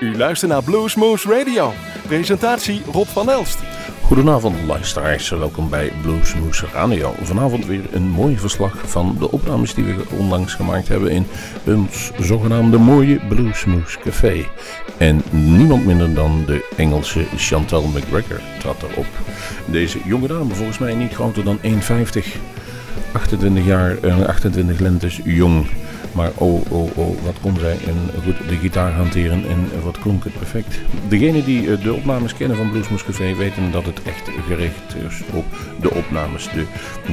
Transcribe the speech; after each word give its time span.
U 0.00 0.16
luistert 0.16 0.50
naar 0.50 0.62
Bluesmoose 0.62 1.28
Radio. 1.38 1.72
Presentatie 2.06 2.82
Rob 2.92 3.06
van 3.06 3.30
Elst. 3.30 3.58
Goedenavond 4.02 4.56
luisteraars, 4.66 5.28
welkom 5.28 5.68
bij 5.68 5.92
Bluesmoose 6.02 6.66
Radio. 6.72 7.14
Vanavond 7.22 7.66
weer 7.66 7.84
een 7.92 8.08
mooi 8.08 8.38
verslag 8.38 8.90
van 8.90 9.16
de 9.18 9.30
opnames 9.30 9.74
die 9.74 9.84
we 9.84 10.04
onlangs 10.18 10.54
gemaakt 10.54 10.88
hebben 10.88 11.10
in 11.10 11.26
ons 11.66 12.12
zogenaamde 12.20 12.78
mooie 12.78 13.20
Bluesmoose 13.28 13.98
Café. 13.98 14.44
En 14.98 15.22
niemand 15.30 15.84
minder 15.84 16.14
dan 16.14 16.44
de 16.46 16.68
Engelse 16.76 17.24
Chantal 17.36 17.82
McGregor 17.82 18.40
trad 18.58 18.82
erop. 18.82 19.08
Deze 19.66 19.98
jonge 20.04 20.26
dame, 20.26 20.54
volgens 20.54 20.78
mij 20.78 20.94
niet 20.94 21.14
groter 21.14 21.44
dan 21.44 21.58
1,50, 21.62 21.70
28 23.12 23.64
jaar, 23.64 24.26
28 24.26 24.78
lentes 24.78 25.20
jong. 25.24 25.66
Maar 26.12 26.30
oh, 26.34 26.70
oh, 26.70 26.96
oh, 26.96 27.24
wat 27.24 27.40
kon 27.40 27.56
zij 27.58 27.78
en 27.86 28.22
goed 28.24 28.48
de 28.48 28.56
gitaar 28.56 28.92
hanteren 28.92 29.48
en 29.48 29.82
wat 29.82 29.98
klonk 29.98 30.24
het 30.24 30.38
perfect. 30.38 30.78
Degenen 31.08 31.44
die 31.44 31.72
eh, 31.72 31.82
de 31.82 31.94
opnames 31.94 32.34
kennen 32.34 32.56
van 32.56 32.70
Bluesmoes 32.70 33.04
Café 33.04 33.34
weten 33.34 33.72
dat 33.72 33.86
het 33.86 34.02
echt 34.02 34.30
gericht 34.46 34.94
is 35.08 35.22
op 35.32 35.44
de 35.80 35.94
opnames. 35.94 36.48
De 36.52 36.66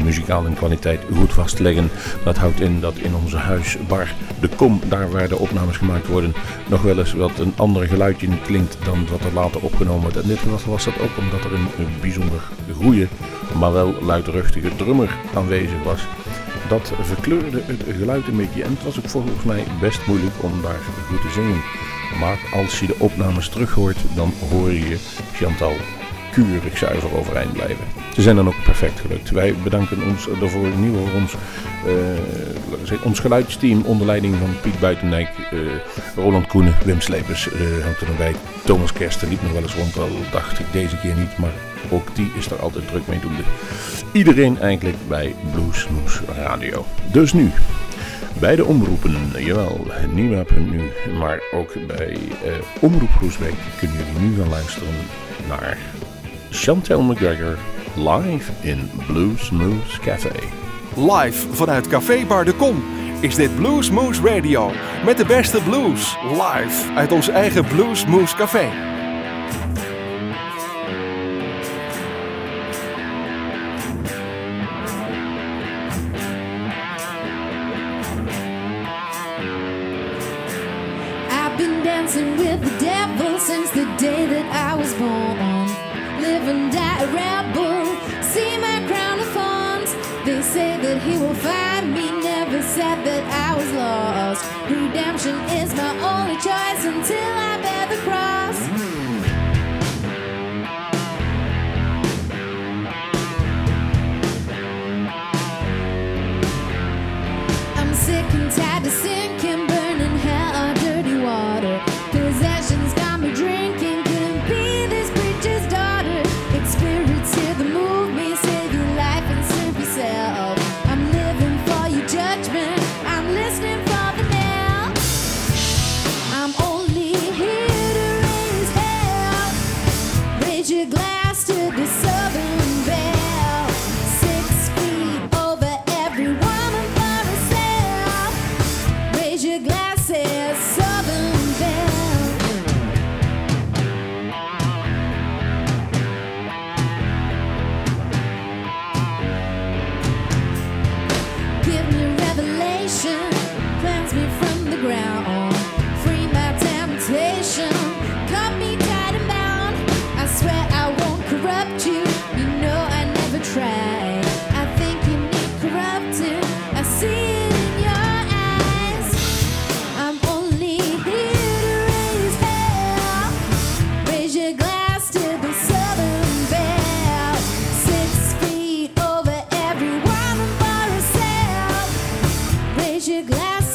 muzikale 0.04 0.54
kwaliteit 0.54 1.00
goed 1.16 1.34
vastleggen. 1.34 1.90
Dat 2.24 2.38
houdt 2.38 2.62
in 2.62 2.80
dat 2.80 2.96
in 2.96 3.16
onze 3.16 3.38
huisbar, 3.38 4.14
de 4.40 4.50
kom, 4.56 4.82
daar 4.88 5.12
waar 5.12 5.28
de 5.28 5.38
opnames 5.38 5.78
gemaakt 5.78 6.08
worden, 6.08 6.34
nog 6.68 6.82
wel 6.82 7.00
eens 7.00 7.14
wat 7.14 7.40
een 7.40 7.54
ander 7.56 7.88
geluidje 7.88 8.28
klinkt 8.46 8.78
dan 8.84 9.08
wat 9.12 9.24
er 9.24 9.34
later 9.34 9.62
opgenomen 9.62 10.02
wordt. 10.02 10.18
En 10.18 10.28
dit 10.28 10.44
was, 10.44 10.66
was 10.66 10.84
dat 10.84 11.00
ook 11.00 11.18
omdat 11.18 11.44
er 11.44 11.54
een, 11.54 11.68
een 11.78 11.94
bijzonder 12.02 12.42
goede, 12.82 13.08
maar 13.60 13.74
wel 13.74 13.96
luidruchtige 14.02 14.76
drummer 14.76 15.10
aanwezig 15.34 15.84
was 15.84 16.02
dat 16.70 16.92
verkleurde 17.02 17.62
het 17.66 17.84
geluid 17.98 18.28
een 18.28 18.38
beetje. 18.38 18.64
En 18.64 18.70
het 18.70 18.84
was 18.84 18.98
ook 18.98 19.10
volgens 19.10 19.44
mij 19.44 19.64
best 19.82 20.08
moeilijk 20.08 20.36
om 20.42 20.62
daar 20.62 20.80
goed 21.08 21.22
te 21.22 21.30
zingen. 21.30 21.62
Maar 22.20 22.40
als 22.54 22.80
je 22.80 22.88
de 22.88 22.96
opnames 23.00 23.50
terug 23.50 23.74
hoort, 23.74 23.98
dan 24.16 24.34
hoor 24.50 24.72
je 24.72 24.98
Chantal 25.34 25.74
keurig 26.32 26.78
zuiver 26.78 27.18
overeind 27.18 27.54
blijven. 27.54 27.86
Ze 28.14 28.22
zijn 28.22 28.36
dan 28.36 28.48
ook 28.48 28.64
perfect 28.64 29.00
gelukt. 29.00 29.30
Wij 29.30 29.56
bedanken 29.64 30.04
ons 30.04 30.28
daarvoor 30.40 30.66
ieder 30.66 31.00
geval 31.00 31.20
ons, 31.20 31.34
uh, 32.92 33.06
ons 33.06 33.20
geluidsteam 33.20 33.82
onder 33.82 34.08
leiding 34.08 34.36
van 34.36 34.50
Piet 34.62 34.80
Buitendijk, 34.80 35.30
uh, 35.54 35.60
Roland 36.16 36.48
Koenen, 36.48 36.76
Wim 36.86 37.02
Slepers 37.02 37.48
uh, 37.48 38.08
nog 38.08 38.18
bij. 38.18 38.36
Thomas 38.66 38.94
Kersten 38.94 39.30
liep 39.30 39.42
nog 39.42 39.52
wel 39.52 39.62
eens 39.62 39.76
rond, 39.76 39.98
al 39.98 40.10
dacht 40.32 40.60
ik 40.60 40.66
deze 40.72 40.98
keer 40.98 41.16
niet, 41.16 41.38
maar 41.38 41.54
ook 41.90 42.16
die 42.16 42.32
is 42.38 42.52
er 42.52 42.60
altijd 42.60 42.88
druk 42.88 43.08
mee 43.08 43.20
doende. 43.20 43.44
Iedereen 44.12 44.60
eigenlijk 44.60 44.98
bij 45.08 45.36
Bluesmoes 45.52 46.22
Radio. 46.36 46.86
Dus 47.12 47.34
nu, 47.34 47.52
bij 48.40 48.56
de 48.56 48.66
omroepen, 48.66 49.32
jawel, 49.38 49.88
Nieuwa.nu, 50.14 50.82
maar 51.20 51.40
ook 51.54 51.74
bij 51.88 52.18
uh, 52.46 52.52
Omroep 52.82 53.12
Groesbeek 53.18 53.56
kunnen 53.80 53.98
jullie 53.98 54.30
nu 54.30 54.38
gaan 54.38 54.50
luisteren 54.50 54.94
naar 55.48 55.78
Chantel 56.50 57.02
McGregor 57.02 57.58
live 57.96 58.52
in 58.62 58.90
Bluesmoose 59.08 60.00
Café. 60.00 60.40
Live 60.96 61.54
vanuit 61.54 61.88
Café 61.88 62.26
Bar 62.26 62.46
de 62.46 62.54
Kom 62.54 62.84
is 63.20 63.36
dit 63.36 63.56
Bluesmoose 63.56 64.22
Radio 64.22 64.72
met 65.06 65.18
de 65.18 65.26
beste 65.26 65.62
blues 65.62 66.18
live 66.32 66.94
uit 66.96 67.12
ons 67.12 67.30
eigen 67.30 67.66
Bluesmoose 67.66 68.36
Café. 68.36 68.97
Dancing 82.08 82.38
with 82.38 82.62
the 82.62 82.80
devil 82.80 83.38
since 83.38 83.70
the 83.72 83.86
day 83.98 84.26
that 84.28 84.46
I 84.70 84.76
was 84.76 84.94
born. 84.94 85.68
Live 86.22 86.48
and 86.48 86.72
die 86.72 87.04
a 87.04 87.08
rebel, 87.08 87.86
see 88.24 88.58
my 88.58 88.80
crown 88.88 89.20
of 89.20 89.28
thorns. 89.36 89.92
They 90.26 90.42
say 90.42 90.78
that 90.80 91.02
he 91.02 91.18
will 91.18 91.36
find 91.36 91.94
me, 91.94 92.10
never 92.22 92.62
said 92.62 93.04
that 93.04 93.24
I 93.50 93.58
was 93.58 93.72
lost. 93.74 94.46
Redemption 94.70 95.36
is 95.60 95.74
my 95.76 95.92
only 96.14 96.36
choice 96.36 96.86
until 96.86 97.34
I 97.52 97.60
bear 97.62 97.88
the 97.90 98.02
cross. 98.04 98.37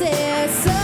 sucesso. 0.03 0.82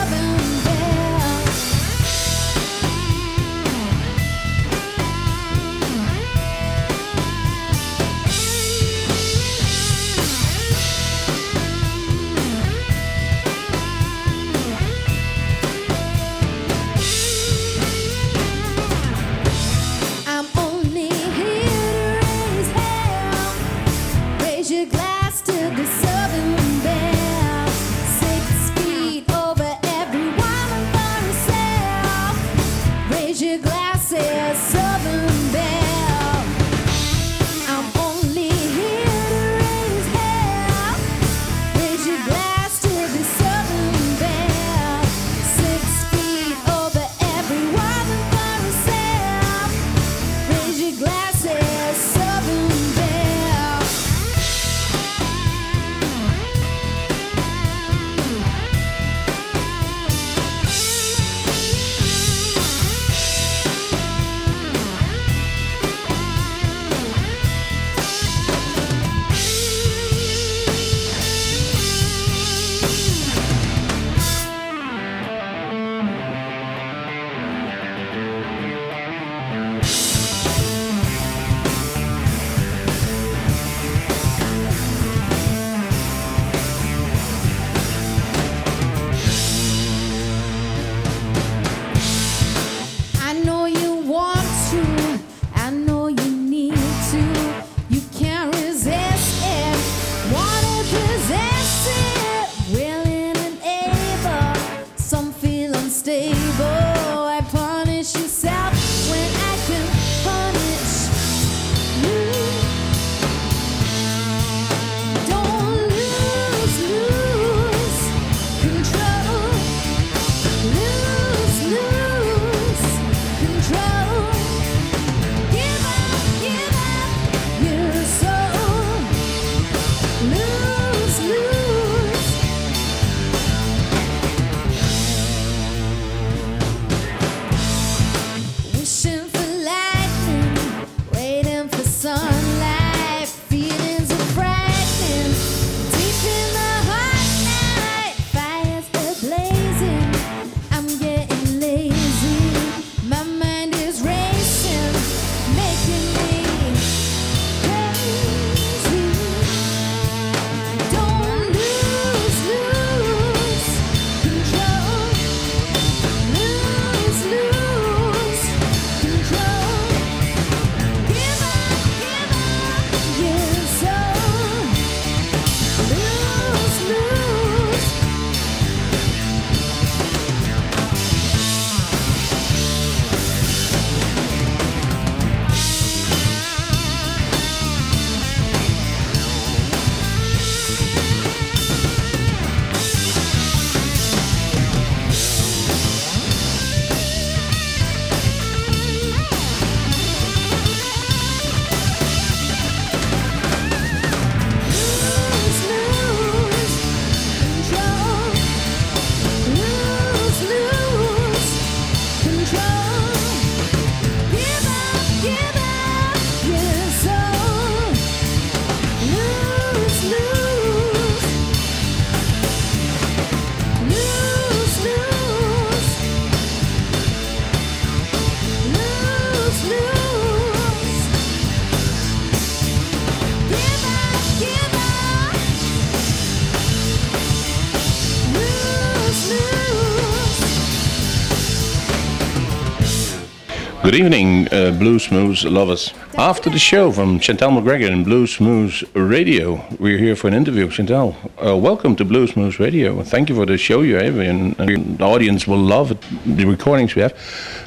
Good 243.88 244.04
evening, 244.04 244.48
uh, 244.48 244.76
Bluesmoose 244.78 245.50
lovers. 245.50 245.94
After 246.18 246.50
the 246.50 246.58
show 246.58 246.92
from 246.92 247.18
Chantel 247.20 247.52
McGregor 247.56 247.90
and 247.90 248.04
Bluesmoose 248.04 248.86
Radio, 248.92 249.64
we're 249.78 249.96
here 249.96 250.14
for 250.14 250.28
an 250.28 250.34
interview. 250.34 250.68
Chantel, 250.68 251.14
uh, 251.42 251.56
welcome 251.56 251.96
to 251.96 252.04
Bluesmoose 252.04 252.58
Radio. 252.58 253.02
Thank 253.02 253.30
you 253.30 253.34
for 253.34 253.46
the 253.46 253.56
show 253.56 253.80
you 253.80 253.94
have, 253.94 254.18
and, 254.18 254.60
and 254.60 254.98
the 254.98 255.04
audience 255.04 255.46
will 255.46 255.56
love 255.56 255.92
it, 255.92 256.04
the 256.26 256.44
recordings 256.44 256.94
we 256.96 257.00
have. 257.00 257.14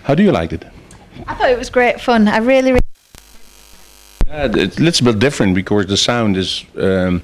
How 0.04 0.14
do 0.14 0.22
you 0.22 0.32
like 0.32 0.54
it? 0.54 0.64
I 1.26 1.34
thought 1.34 1.50
it 1.50 1.58
was 1.58 1.72
great 1.72 2.00
fun. 2.00 2.28
I 2.28 2.38
really, 2.38 2.74
really 2.74 2.82
Yeah, 4.28 4.48
it's 4.54 4.78
a 4.78 4.84
little 4.84 5.06
bit 5.06 5.18
different 5.18 5.56
because 5.56 5.88
the 5.88 5.98
sound 5.98 6.38
is 6.38 6.66
um, 6.78 7.24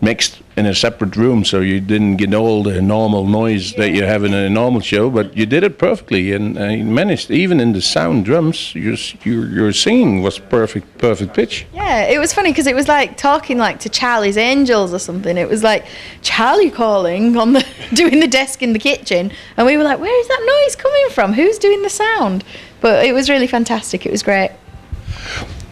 mixed 0.00 0.40
in 0.56 0.66
a 0.66 0.74
separate 0.74 1.16
room, 1.16 1.44
so 1.44 1.60
you 1.60 1.80
didn't 1.80 2.16
get 2.16 2.34
all 2.34 2.62
the 2.62 2.80
normal 2.80 3.26
noise 3.26 3.74
that 3.74 3.90
you 3.90 4.04
have 4.04 4.24
in 4.24 4.34
a 4.34 4.48
normal 4.48 4.80
show, 4.80 5.10
but 5.10 5.36
you 5.36 5.46
did 5.46 5.62
it 5.62 5.78
perfectly 5.78 6.32
and 6.32 6.58
uh, 6.58 6.64
you 6.64 6.84
managed. 6.84 7.30
Even 7.30 7.60
in 7.60 7.72
the 7.72 7.80
sound 7.80 8.24
drums, 8.24 8.74
your 8.74 8.96
your, 9.24 9.46
your 9.46 9.72
singing 9.72 10.22
was 10.22 10.38
perfect, 10.38 10.98
perfect 10.98 11.34
pitch. 11.34 11.66
yeah, 11.72 12.04
it 12.04 12.18
was 12.18 12.32
funny 12.32 12.50
because 12.50 12.66
it 12.66 12.74
was 12.74 12.88
like 12.88 13.16
talking 13.16 13.58
like 13.58 13.80
to 13.80 13.88
Charlie's 13.88 14.36
Angels 14.36 14.92
or 14.92 14.98
something. 14.98 15.36
It 15.36 15.48
was 15.48 15.62
like 15.62 15.86
Charlie 16.22 16.70
calling 16.70 17.36
on 17.36 17.52
the 17.52 17.66
doing 17.94 18.20
the 18.20 18.28
desk 18.28 18.62
in 18.62 18.72
the 18.72 18.78
kitchen, 18.78 19.32
and 19.56 19.66
we 19.66 19.76
were 19.76 19.84
like, 19.84 20.00
"Where 20.00 20.20
is 20.20 20.28
that 20.28 20.62
noise 20.64 20.76
coming 20.76 21.08
from? 21.10 21.32
Who's 21.32 21.58
doing 21.58 21.82
the 21.82 21.90
sound?" 21.90 22.44
But 22.80 23.04
it 23.04 23.12
was 23.12 23.28
really 23.28 23.48
fantastic. 23.48 24.06
It 24.06 24.12
was 24.12 24.22
great. 24.22 24.50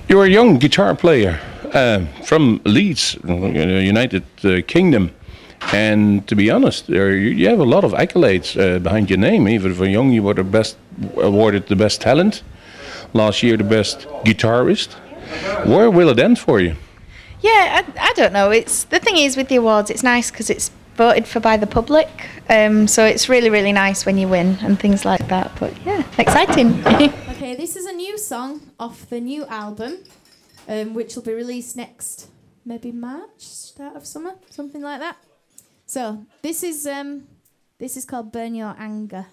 You're 0.08 0.24
a 0.24 0.28
young 0.28 0.58
guitar 0.58 0.94
player 0.94 1.40
from 2.24 2.60
Leeds, 2.64 3.18
uh, 3.28 3.34
United 3.34 4.24
uh, 4.44 4.62
Kingdom. 4.66 5.10
And 5.72 6.26
to 6.28 6.36
be 6.36 6.50
honest, 6.50 6.86
there 6.86 7.14
you, 7.16 7.30
you 7.30 7.48
have 7.48 7.60
a 7.60 7.64
lot 7.64 7.84
of 7.84 7.92
accolades 7.92 8.56
uh, 8.56 8.78
behind 8.78 9.10
your 9.10 9.18
name. 9.18 9.48
Even 9.48 9.74
for 9.74 9.86
young, 9.86 10.12
you 10.12 10.22
were 10.22 10.34
the 10.34 10.44
best, 10.44 10.76
awarded 11.16 11.66
the 11.66 11.76
best 11.76 12.00
talent. 12.00 12.42
Last 13.12 13.42
year, 13.42 13.56
the 13.56 13.64
best 13.64 14.06
guitarist. 14.24 14.94
Where 15.66 15.90
will 15.90 16.08
it 16.08 16.18
end 16.18 16.38
for 16.38 16.60
you? 16.60 16.76
Yeah, 17.40 17.82
I, 17.82 18.08
I 18.10 18.12
don't 18.14 18.32
know. 18.32 18.50
It's 18.50 18.84
the 18.84 18.98
thing 18.98 19.16
is 19.16 19.36
with 19.36 19.48
the 19.48 19.56
awards, 19.56 19.90
it's 19.90 20.02
nice 20.02 20.30
because 20.30 20.50
it's 20.50 20.70
voted 20.96 21.26
for 21.26 21.40
by 21.40 21.56
the 21.56 21.66
public. 21.66 22.08
Um, 22.48 22.88
so 22.88 23.04
it's 23.04 23.28
really, 23.28 23.50
really 23.50 23.72
nice 23.72 24.06
when 24.06 24.18
you 24.18 24.28
win 24.28 24.58
and 24.62 24.78
things 24.78 25.04
like 25.04 25.28
that. 25.28 25.52
But 25.60 25.72
yeah, 25.84 26.02
exciting. 26.18 26.82
Okay, 27.36 27.54
this 27.54 27.76
is 27.76 27.84
a 27.84 27.92
new 27.92 28.16
song 28.16 28.62
off 28.80 29.08
the 29.10 29.20
new 29.20 29.44
album, 29.44 29.98
um, 30.68 30.94
which 30.94 31.14
will 31.14 31.22
be 31.22 31.32
released 31.32 31.76
next, 31.76 32.28
maybe 32.64 32.92
March, 32.92 33.40
start 33.40 33.96
of 33.96 34.06
summer, 34.06 34.34
something 34.50 34.82
like 34.82 35.00
that. 35.00 35.16
So 35.86 36.26
this 36.42 36.62
is 36.62 36.86
um, 36.86 37.28
this 37.78 37.96
is 37.96 38.04
called 38.04 38.32
"Burn 38.32 38.54
Your 38.54 38.74
Anger." 38.78 39.26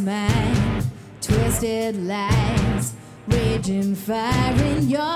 Mind, 0.00 0.84
twisted 1.22 1.96
lies, 2.06 2.92
raging 3.28 3.94
fire 3.94 4.62
in 4.64 4.90
your 4.90 5.15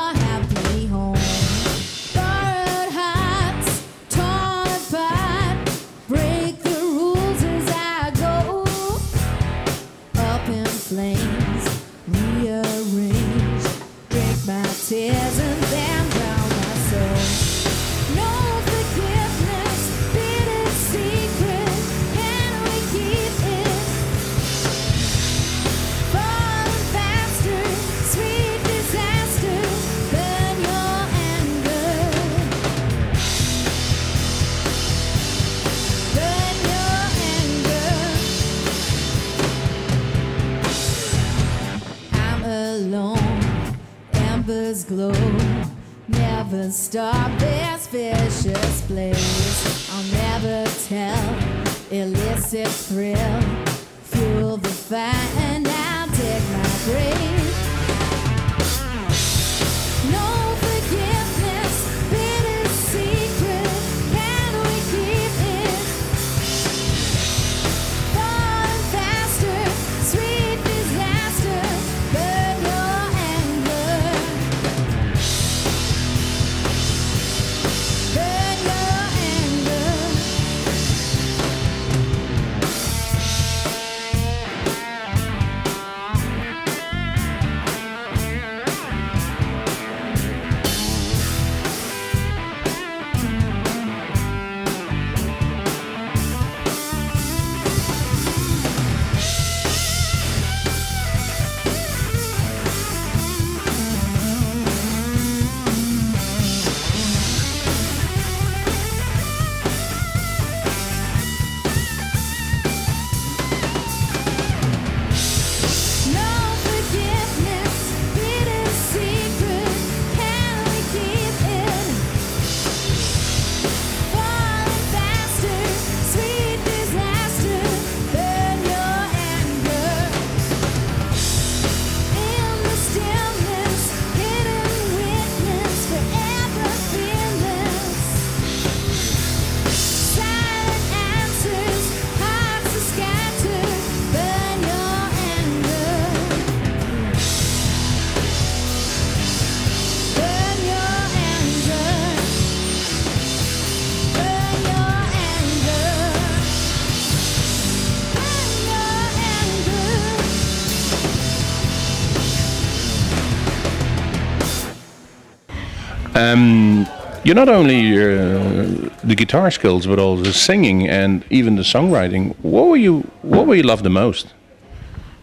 Um, 166.21 166.87
you're 167.25 167.35
not 167.35 167.49
only 167.49 167.93
uh, 167.93 168.91
the 169.05 169.15
guitar 169.15 169.51
skills, 169.51 169.87
but 169.87 169.99
also 169.99 170.23
the 170.23 170.33
singing 170.33 170.89
and 170.89 171.25
even 171.31 171.57
the 171.57 171.63
songwriting. 171.63 172.35
What 172.43 172.69
were 172.69 172.77
you? 172.77 173.01
What 173.23 173.47
were 173.47 173.55
you 173.55 173.63
love 173.63 173.83
the 173.83 173.91
most? 173.91 174.35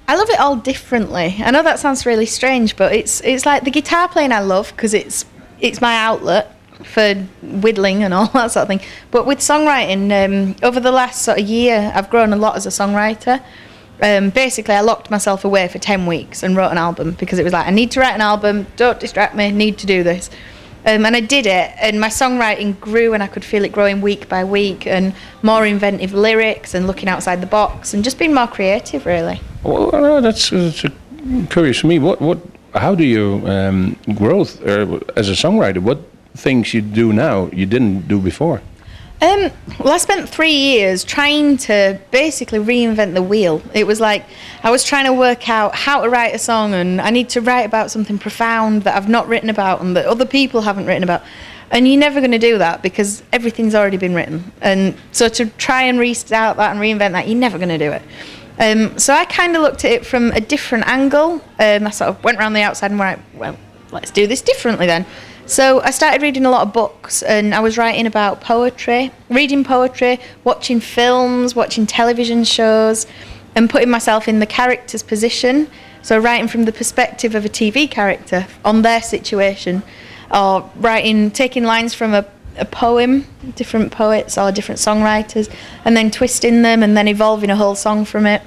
I 0.07 0.15
love 0.15 0.29
it 0.29 0.39
all 0.39 0.55
differently. 0.55 1.35
I 1.39 1.51
know 1.51 1.63
that 1.63 1.79
sounds 1.79 2.05
really 2.05 2.25
strange, 2.25 2.75
but 2.77 2.93
it's 2.93 3.21
it's 3.21 3.45
like 3.45 3.63
the 3.63 3.71
guitar 3.71 4.07
playing 4.07 4.31
I 4.31 4.39
love 4.39 4.71
because 4.75 4.93
it's 4.93 5.25
it's 5.59 5.81
my 5.81 5.95
outlet 5.95 6.55
for 6.83 7.15
whittling 7.41 8.03
and 8.03 8.13
all 8.13 8.27
that 8.33 8.51
sort 8.51 8.63
of 8.63 8.67
thing. 8.67 8.81
But 9.11 9.25
with 9.25 9.39
songwriting, 9.39 10.11
um, 10.11 10.55
over 10.63 10.79
the 10.79 10.91
last 10.91 11.23
sort 11.23 11.39
of 11.39 11.47
year, 11.47 11.91
I've 11.93 12.09
grown 12.09 12.33
a 12.33 12.37
lot 12.37 12.55
as 12.55 12.65
a 12.65 12.69
songwriter. 12.69 13.43
Um, 14.01 14.29
basically, 14.29 14.75
I 14.75 14.81
locked 14.81 15.09
myself 15.09 15.43
away 15.43 15.67
for 15.67 15.79
10 15.79 16.05
weeks 16.05 16.43
and 16.43 16.55
wrote 16.55 16.69
an 16.69 16.77
album 16.77 17.13
because 17.13 17.39
it 17.39 17.43
was 17.43 17.53
like, 17.53 17.65
I 17.65 17.71
need 17.71 17.89
to 17.91 17.99
write 17.99 18.13
an 18.13 18.21
album, 18.21 18.67
don't 18.75 18.99
distract 18.99 19.35
me, 19.35 19.49
need 19.51 19.79
to 19.79 19.87
do 19.87 20.03
this. 20.03 20.29
Um, 20.87 21.05
and 21.05 21.17
I 21.17 21.19
did 21.19 21.45
it, 21.45 21.71
and 21.81 21.99
my 21.99 22.07
songwriting 22.07 22.79
grew, 22.79 23.13
and 23.13 23.21
I 23.21 23.27
could 23.27 23.43
feel 23.43 23.65
it 23.65 23.73
growing 23.73 23.99
week 23.99 24.29
by 24.29 24.45
week, 24.45 24.87
and 24.87 25.13
more 25.43 25.65
inventive 25.65 26.13
lyrics, 26.13 26.73
and 26.73 26.87
looking 26.87 27.09
outside 27.09 27.41
the 27.41 27.47
box, 27.47 27.93
and 27.93 28.05
just 28.05 28.17
being 28.17 28.33
more 28.33 28.47
creative, 28.47 29.05
really. 29.05 29.41
Well, 29.63 30.21
that's, 30.21 30.49
that's 30.49 30.85
curious 31.49 31.79
for 31.79 31.87
me. 31.87 31.99
What, 31.99 32.21
what, 32.21 32.39
how 32.73 32.95
do 32.95 33.03
you 33.03 33.43
um, 33.45 33.97
uh, 34.07 34.99
as 35.17 35.27
a 35.27 35.33
songwriter? 35.33 35.79
What 35.79 35.99
things 36.35 36.73
you 36.73 36.81
do 36.81 37.11
now 37.11 37.49
you 37.51 37.65
didn't 37.65 38.07
do 38.07 38.21
before? 38.21 38.61
Um, 39.19 39.49
well, 39.79 39.93
I 39.93 39.97
spent 39.97 40.29
three 40.29 40.51
years 40.51 41.03
trying 41.03 41.57
to 41.57 41.99
basically 42.11 42.59
reinvent 42.59 43.15
the 43.15 43.23
wheel. 43.23 43.63
It 43.73 43.87
was 43.87 43.99
like 43.99 44.23
I 44.61 44.69
was 44.69 44.83
trying 44.83 45.05
to 45.05 45.13
work 45.13 45.49
out 45.49 45.73
how 45.73 46.03
to 46.03 46.09
write 46.09 46.35
a 46.35 46.39
song, 46.39 46.75
and 46.75 47.01
I 47.01 47.09
need 47.09 47.29
to 47.29 47.41
write 47.41 47.63
about 47.63 47.89
something 47.89 48.19
profound 48.19 48.83
that 48.83 48.95
I've 48.95 49.09
not 49.09 49.27
written 49.27 49.49
about 49.49 49.81
and 49.81 49.95
that 49.95 50.05
other 50.05 50.25
people 50.25 50.61
haven't 50.61 50.85
written 50.85 51.03
about. 51.03 51.23
And 51.71 51.87
you're 51.87 51.99
never 51.99 52.19
going 52.19 52.31
to 52.31 52.37
do 52.37 52.59
that 52.59 52.83
because 52.83 53.23
everything's 53.33 53.73
already 53.73 53.97
been 53.97 54.13
written. 54.13 54.51
And 54.61 54.95
so 55.11 55.27
to 55.29 55.47
try 55.47 55.81
and 55.83 55.99
restart 55.99 56.57
that 56.57 56.71
and 56.71 56.79
reinvent 56.79 57.13
that, 57.13 57.27
you're 57.27 57.39
never 57.39 57.57
going 57.57 57.69
to 57.69 57.77
do 57.77 57.91
it. 57.91 58.03
Um, 58.59 58.97
so 58.99 59.13
I 59.13 59.25
kind 59.25 59.55
of 59.55 59.63
looked 59.63 59.83
at 59.83 59.91
it 59.91 60.05
from 60.05 60.31
a 60.31 60.39
different 60.39 60.87
angle. 60.87 61.41
Um, 61.59 61.87
I 61.87 61.89
sort 61.89 62.09
of 62.09 62.23
went 62.23 62.37
around 62.37 62.53
the 62.53 62.61
outside 62.61 62.91
and 62.91 62.99
went, 62.99 63.21
well, 63.33 63.57
let's 63.91 64.11
do 64.11 64.27
this 64.27 64.41
differently 64.41 64.85
then. 64.85 65.05
So 65.47 65.79
I 65.79 65.91
started 65.91 66.21
reading 66.21 66.45
a 66.45 66.49
lot 66.49 66.67
of 66.67 66.73
books 66.73 67.23
and 67.23 67.55
I 67.55 67.61
was 67.61 67.77
writing 67.77 68.05
about 68.05 68.41
poetry, 68.41 69.11
reading 69.29 69.63
poetry, 69.63 70.19
watching 70.43 70.81
films, 70.81 71.55
watching 71.55 71.87
television 71.87 72.43
shows, 72.43 73.07
and 73.55 73.69
putting 73.69 73.89
myself 73.89 74.27
in 74.27 74.39
the 74.39 74.45
character's 74.45 75.03
position. 75.03 75.69
So 76.01 76.19
writing 76.19 76.49
from 76.49 76.65
the 76.65 76.73
perspective 76.73 77.33
of 77.33 77.45
a 77.45 77.49
TV 77.49 77.89
character 77.89 78.45
on 78.65 78.81
their 78.81 79.01
situation, 79.01 79.83
or 80.33 80.69
writing, 80.75 81.31
taking 81.31 81.63
lines 81.63 81.93
from 81.93 82.13
a, 82.13 82.25
a 82.57 82.65
poem, 82.65 83.25
different 83.55 83.93
poets 83.93 84.37
or 84.37 84.51
different 84.51 84.79
songwriters, 84.79 85.49
and 85.85 85.95
then 85.95 86.11
twisting 86.11 86.61
them 86.61 86.83
and 86.83 86.97
then 86.97 87.07
evolving 87.07 87.49
a 87.49 87.55
whole 87.55 87.75
song 87.75 88.03
from 88.03 88.25
it. 88.25 88.41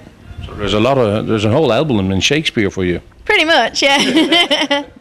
So 0.44 0.52
there's 0.52 0.74
a 0.74 0.80
lot 0.80 0.98
of 0.98 1.26
there's 1.26 1.46
a 1.46 1.50
whole 1.50 1.72
album 1.72 2.10
in 2.10 2.20
Shakespeare 2.20 2.70
for 2.70 2.84
you. 2.84 3.00
Pretty 3.24 3.46
much, 3.46 3.82
yeah. 3.82 4.84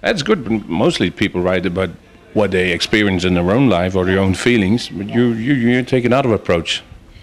That's 0.00 0.22
good. 0.22 0.44
but 0.44 0.68
Mostly 0.68 1.10
people 1.10 1.40
write 1.40 1.66
about 1.66 1.90
what 2.34 2.50
they 2.50 2.72
experience 2.72 3.24
in 3.24 3.34
their 3.34 3.50
own 3.50 3.68
life 3.68 3.96
or 3.96 4.04
their 4.04 4.18
own 4.18 4.34
feelings, 4.34 4.88
but 4.88 5.08
you 5.08 5.32
you 5.32 5.54
you 5.54 5.82
take 5.82 6.04
another 6.04 6.32
approach. 6.34 6.82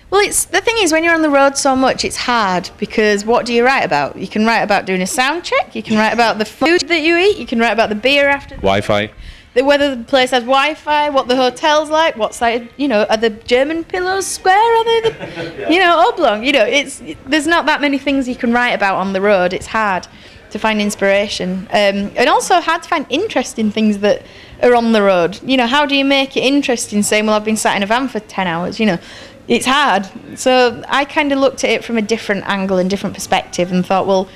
Well, 0.10 0.22
it's 0.22 0.46
the 0.46 0.62
thing 0.62 0.76
is 0.80 0.92
when 0.92 1.04
you're 1.04 1.14
on 1.14 1.22
the 1.22 1.30
road 1.30 1.58
so 1.58 1.76
much, 1.76 2.06
it's 2.06 2.16
hard 2.16 2.70
because 2.78 3.26
what 3.26 3.46
do 3.46 3.54
you 3.54 3.66
write 3.66 3.84
about? 3.84 4.16
You 4.16 4.28
can 4.28 4.46
write 4.46 4.62
about 4.62 4.86
doing 4.86 5.02
a 5.02 5.08
sound 5.08 5.44
check. 5.44 5.76
You 5.76 5.84
can 5.84 5.98
write 5.98 6.14
about 6.14 6.38
the 6.38 6.46
food 6.46 6.88
that 6.88 7.02
you 7.02 7.18
eat. 7.18 7.38
You 7.38 7.46
can 7.46 7.60
write 7.60 7.74
about 7.74 7.90
the 7.90 7.96
beer 7.96 8.30
after. 8.30 8.56
Wi-Fi. 8.56 9.12
The, 9.54 9.66
whether 9.66 9.96
the 9.96 10.04
place 10.04 10.32
has 10.32 10.44
Wi-Fi, 10.44 11.10
what 11.10 11.28
the 11.28 11.36
hotel's 11.36 11.90
like, 11.90 12.16
what 12.16 12.34
side, 12.34 12.70
you 12.78 12.88
know, 12.88 13.06
are 13.10 13.18
the 13.18 13.32
German 13.32 13.84
pillows 13.84 14.26
square? 14.26 14.56
Are 14.78 14.84
they, 14.86 15.10
the, 15.10 15.68
you 15.74 15.80
know, 15.80 16.10
oblong? 16.10 16.46
You 16.46 16.54
know, 16.54 16.66
it's 16.66 17.02
there's 17.26 17.48
not 17.48 17.66
that 17.66 17.82
many 17.82 17.98
things 17.98 18.30
you 18.30 18.36
can 18.36 18.54
write 18.54 18.72
about 18.72 18.96
on 18.96 19.12
the 19.12 19.20
road. 19.20 19.52
It's 19.52 19.68
hard 19.68 20.08
to 20.52 20.60
find 20.60 20.82
inspiration, 20.82 21.68
um, 21.72 22.12
and 22.16 22.30
also 22.30 22.60
hard 22.62 22.84
to 22.84 22.90
find 22.90 23.06
interesting 23.10 23.72
things 23.72 24.00
that 24.00 24.24
are 24.64 24.76
on 24.76 24.92
the 24.94 25.02
road. 25.02 25.40
You 25.44 25.58
know, 25.58 25.68
how 25.68 25.86
do 25.86 25.96
you 25.96 26.06
make 26.06 26.36
it 26.38 26.42
interesting? 26.42 27.04
Saying, 27.04 27.26
well, 27.26 27.36
I've 27.36 27.46
been 27.46 27.58
sat 27.58 27.76
in 27.78 27.84
a 27.84 27.86
van 27.86 28.08
for 28.08 28.20
ten 28.22 28.48
hours. 28.48 28.80
You 28.80 28.86
know, 28.88 28.98
it's 29.48 29.66
hard. 29.66 30.10
So 30.36 30.84
I 30.88 31.06
kind 31.06 31.32
of 31.32 31.40
looked 31.40 31.64
at 31.64 31.70
it 31.70 31.84
from 31.84 31.98
a 31.98 32.02
different 32.02 32.46
angle 32.48 32.78
and 32.78 32.90
different 32.90 33.16
perspective, 33.16 33.72
and 33.72 33.86
thought, 33.86 34.08
well. 34.08 34.28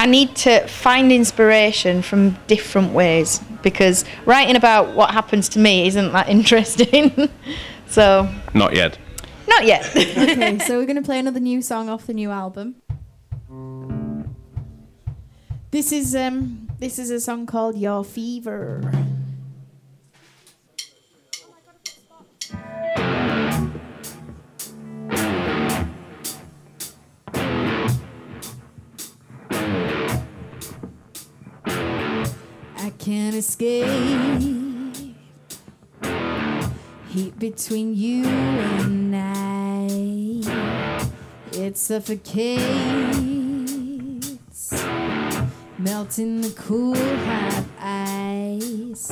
I 0.00 0.06
need 0.06 0.36
to 0.36 0.64
find 0.68 1.10
inspiration 1.10 2.02
from 2.02 2.36
different 2.46 2.92
ways 2.92 3.40
because 3.64 4.04
writing 4.26 4.54
about 4.54 4.94
what 4.94 5.10
happens 5.10 5.48
to 5.48 5.58
me 5.58 5.88
isn't 5.88 6.12
that 6.12 6.28
interesting. 6.36 7.28
so, 7.88 8.32
Not 8.54 8.76
yet. 8.76 8.96
not 9.48 9.64
yet. 9.66 9.84
okay, 9.96 10.60
so 10.60 10.78
we're 10.78 10.86
gonna 10.86 11.02
play 11.02 11.18
another 11.18 11.40
new 11.40 11.60
song 11.60 11.88
off 11.88 12.06
the 12.06 12.14
new 12.14 12.30
album. 12.30 12.76
This 15.70 15.92
is 15.92 16.16
um 16.16 16.66
this 16.78 16.98
is 16.98 17.10
a 17.10 17.20
song 17.20 17.44
called 17.44 17.76
Your 17.76 18.02
Fever. 18.02 18.90
I 32.76 32.90
can't 32.98 33.36
escape 33.36 33.86
heat 37.08 37.38
between 37.38 37.94
you 37.94 38.24
and 38.24 39.14
I. 39.14 39.88
It 41.52 41.76
suffocates, 41.76 43.37
melting 45.78 46.40
the 46.40 46.50
cool 46.50 46.96
hot 46.96 47.64
ice, 47.80 49.08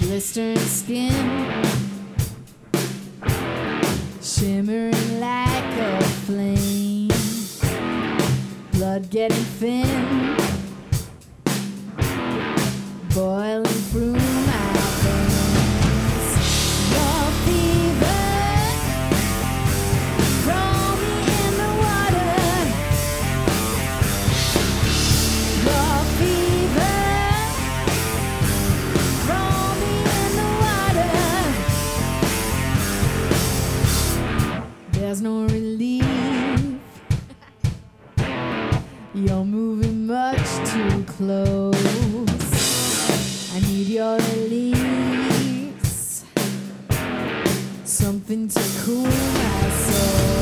blistering 0.00 0.58
skin, 0.58 1.12
shimmering 4.22 5.20
like 5.20 5.74
a 5.78 6.04
flame, 6.26 7.08
blood 8.72 9.08
getting 9.08 9.44
thin, 9.58 10.36
boiling 13.14 13.64
through 13.64 14.25
There's 35.06 35.22
no 35.22 35.44
relief. 35.44 36.04
You're 39.14 39.44
moving 39.44 40.04
much 40.04 40.68
too 40.68 41.04
close. 41.04 41.72
I 43.54 43.60
need 43.60 43.86
your 43.86 44.16
release 44.16 46.24
something 47.84 48.48
to 48.48 48.60
cool 48.84 49.04
my 49.04 49.70
soul. 49.70 50.35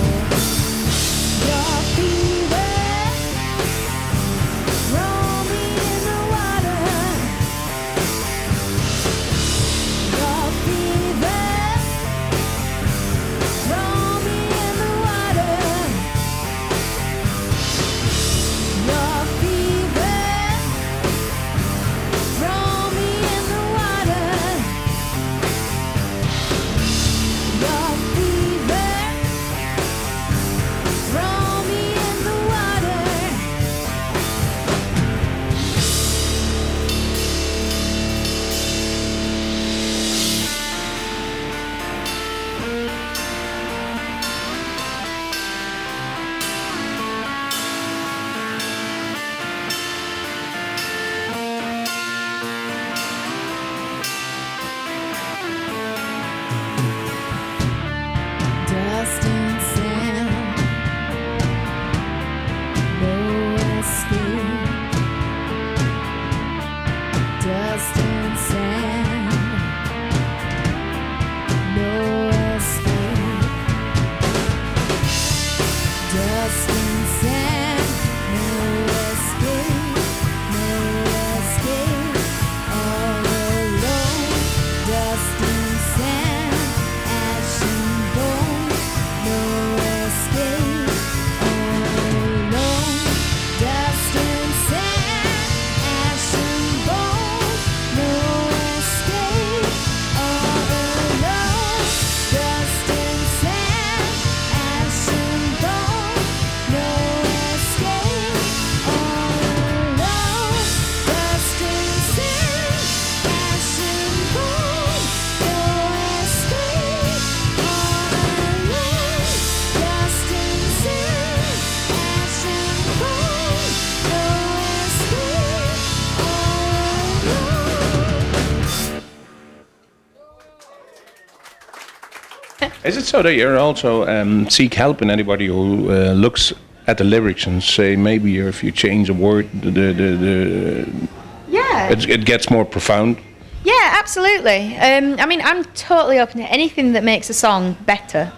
Is 132.84 132.96
it 132.98 133.04
so 133.06 133.22
that 133.22 133.34
you 133.34 133.48
also 133.56 134.06
um, 134.06 134.48
seek 134.50 134.74
help 134.74 135.00
in 135.00 135.10
anybody 135.10 135.46
who 135.46 135.90
uh, 135.90 136.12
looks 136.12 136.52
at 136.86 136.98
the 136.98 137.04
lyrics 137.04 137.46
and 137.46 137.62
say 137.62 137.96
maybe 137.96 138.38
if 138.38 138.62
you 138.62 138.70
change 138.72 139.08
a 139.08 139.14
word, 139.14 139.48
the 139.62 139.70
the, 139.70 139.92
the, 139.92 140.16
the 140.16 141.08
Yeah. 141.48 141.88
it, 141.90 142.08
it 142.08 142.24
gets 142.26 142.50
more 142.50 142.64
profound? 142.66 143.16
Yeah, 143.64 143.94
absolutely. 143.98 144.76
Um, 144.76 145.18
I 145.18 145.24
mean, 145.24 145.40
I'm 145.40 145.64
totally 145.74 146.18
open 146.18 146.40
to 146.40 146.52
anything 146.52 146.92
that 146.92 147.02
makes 147.04 147.30
a 147.30 147.34
song 147.34 147.76
better. 147.86 148.30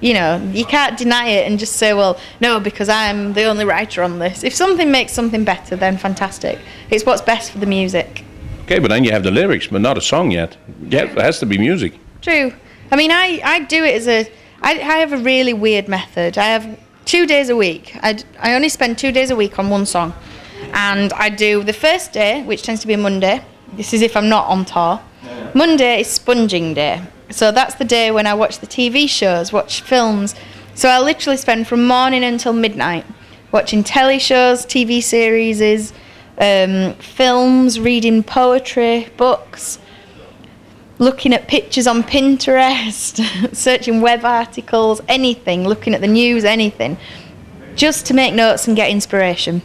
You 0.00 0.14
know, 0.14 0.50
you 0.52 0.64
can't 0.64 0.98
deny 0.98 1.28
it 1.28 1.46
and 1.46 1.58
just 1.60 1.74
say, 1.76 1.92
well, 1.92 2.18
no, 2.40 2.58
because 2.58 2.88
I'm 2.88 3.34
the 3.34 3.44
only 3.44 3.64
writer 3.64 4.02
on 4.02 4.18
this. 4.18 4.42
If 4.42 4.54
something 4.54 4.90
makes 4.90 5.12
something 5.12 5.44
better, 5.44 5.76
then 5.76 5.96
fantastic. 5.98 6.58
It's 6.90 7.04
what's 7.06 7.22
best 7.22 7.52
for 7.52 7.58
the 7.58 7.66
music. 7.66 8.24
Okay, 8.62 8.80
but 8.80 8.88
then 8.88 9.04
you 9.04 9.12
have 9.12 9.22
the 9.22 9.30
lyrics, 9.30 9.68
but 9.68 9.80
not 9.80 9.96
a 9.96 10.00
song 10.00 10.32
yet. 10.32 10.56
Yeah, 10.88 11.02
it 11.04 11.18
has 11.18 11.38
to 11.40 11.46
be 11.46 11.58
music. 11.58 11.92
True. 12.22 12.52
I 12.90 12.96
mean, 12.96 13.10
I, 13.12 13.40
I 13.44 13.60
do 13.60 13.84
it 13.84 13.94
as 13.94 14.08
a. 14.08 14.30
I, 14.62 14.72
I 14.72 14.98
have 14.98 15.12
a 15.12 15.18
really 15.18 15.52
weird 15.52 15.88
method. 15.88 16.36
I 16.36 16.44
have 16.44 16.78
two 17.04 17.26
days 17.26 17.48
a 17.48 17.56
week. 17.56 17.96
I, 18.02 18.14
d- 18.14 18.24
I 18.38 18.54
only 18.54 18.68
spend 18.68 18.98
two 18.98 19.12
days 19.12 19.30
a 19.30 19.36
week 19.36 19.58
on 19.58 19.70
one 19.70 19.86
song. 19.86 20.12
And 20.72 21.12
I 21.14 21.30
do 21.30 21.62
the 21.64 21.72
first 21.72 22.12
day, 22.12 22.42
which 22.42 22.62
tends 22.62 22.80
to 22.82 22.86
be 22.86 22.96
Monday. 22.96 23.42
This 23.72 23.94
is 23.94 24.02
if 24.02 24.16
I'm 24.16 24.28
not 24.28 24.46
on 24.48 24.64
tour. 24.64 25.00
Monday 25.54 26.00
is 26.00 26.08
sponging 26.08 26.74
day. 26.74 27.02
So 27.30 27.52
that's 27.52 27.76
the 27.76 27.84
day 27.84 28.10
when 28.10 28.26
I 28.26 28.34
watch 28.34 28.58
the 28.58 28.66
TV 28.66 29.08
shows, 29.08 29.52
watch 29.52 29.82
films. 29.82 30.34
So 30.74 30.88
I 30.88 30.98
literally 31.00 31.36
spend 31.36 31.66
from 31.68 31.86
morning 31.86 32.24
until 32.24 32.52
midnight 32.52 33.06
watching 33.52 33.82
telly 33.82 34.18
shows, 34.18 34.64
TV 34.66 35.02
series, 35.02 35.92
um, 36.38 36.94
films, 36.94 37.80
reading 37.80 38.22
poetry, 38.22 39.08
books 39.16 39.78
looking 41.00 41.32
at 41.32 41.48
pictures 41.48 41.86
on 41.86 42.02
Pinterest, 42.02 43.54
searching 43.56 44.00
web 44.02 44.24
articles, 44.24 45.00
anything, 45.08 45.66
looking 45.66 45.94
at 45.94 46.02
the 46.02 46.06
news, 46.06 46.44
anything, 46.44 46.96
just 47.74 48.06
to 48.06 48.14
make 48.14 48.34
notes 48.34 48.68
and 48.68 48.76
get 48.76 48.90
inspiration. 48.90 49.62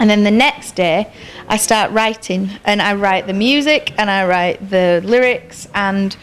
And 0.00 0.10
then 0.10 0.24
the 0.24 0.30
next 0.32 0.72
day, 0.72 1.12
I 1.46 1.56
start 1.56 1.92
writing, 1.92 2.50
and 2.64 2.82
I 2.82 2.94
write 2.94 3.28
the 3.28 3.32
music 3.32 3.94
and 3.96 4.10
I 4.10 4.26
write 4.26 4.70
the 4.70 5.00
lyrics, 5.04 5.68
and 5.72 6.16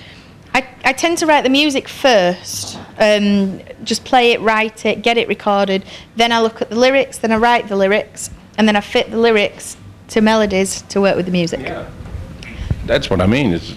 I, 0.54 0.68
I 0.84 0.92
tend 0.92 1.18
to 1.20 1.26
write 1.26 1.44
the 1.44 1.50
music 1.50 1.88
first, 1.88 2.78
um, 2.98 3.62
just 3.86 4.04
play 4.04 4.34
it, 4.34 4.42
write 4.42 4.86
it, 4.86 5.02
get 5.02 5.18
it 5.18 5.30
recorded. 5.30 5.86
Then 6.18 6.34
I 6.34 6.42
look 6.42 6.62
at 6.62 6.70
the 6.70 6.76
lyrics, 6.76 7.20
then 7.20 7.32
I 7.32 7.38
write 7.38 7.70
the 7.70 7.78
lyrics, 7.78 8.30
and 8.58 8.68
then 8.68 8.76
I 8.76 8.82
fit 8.82 9.10
the 9.10 9.18
lyrics 9.18 9.78
to 10.10 10.20
melodies 10.20 10.82
to 10.84 11.00
work 11.00 11.16
with 11.16 11.28
the 11.28 11.32
music. 11.32 11.62
Yeah. 11.62 11.90
That's 12.86 13.10
what 13.10 13.22
I 13.22 13.28
mean. 13.28 13.54
It's, 13.54 13.76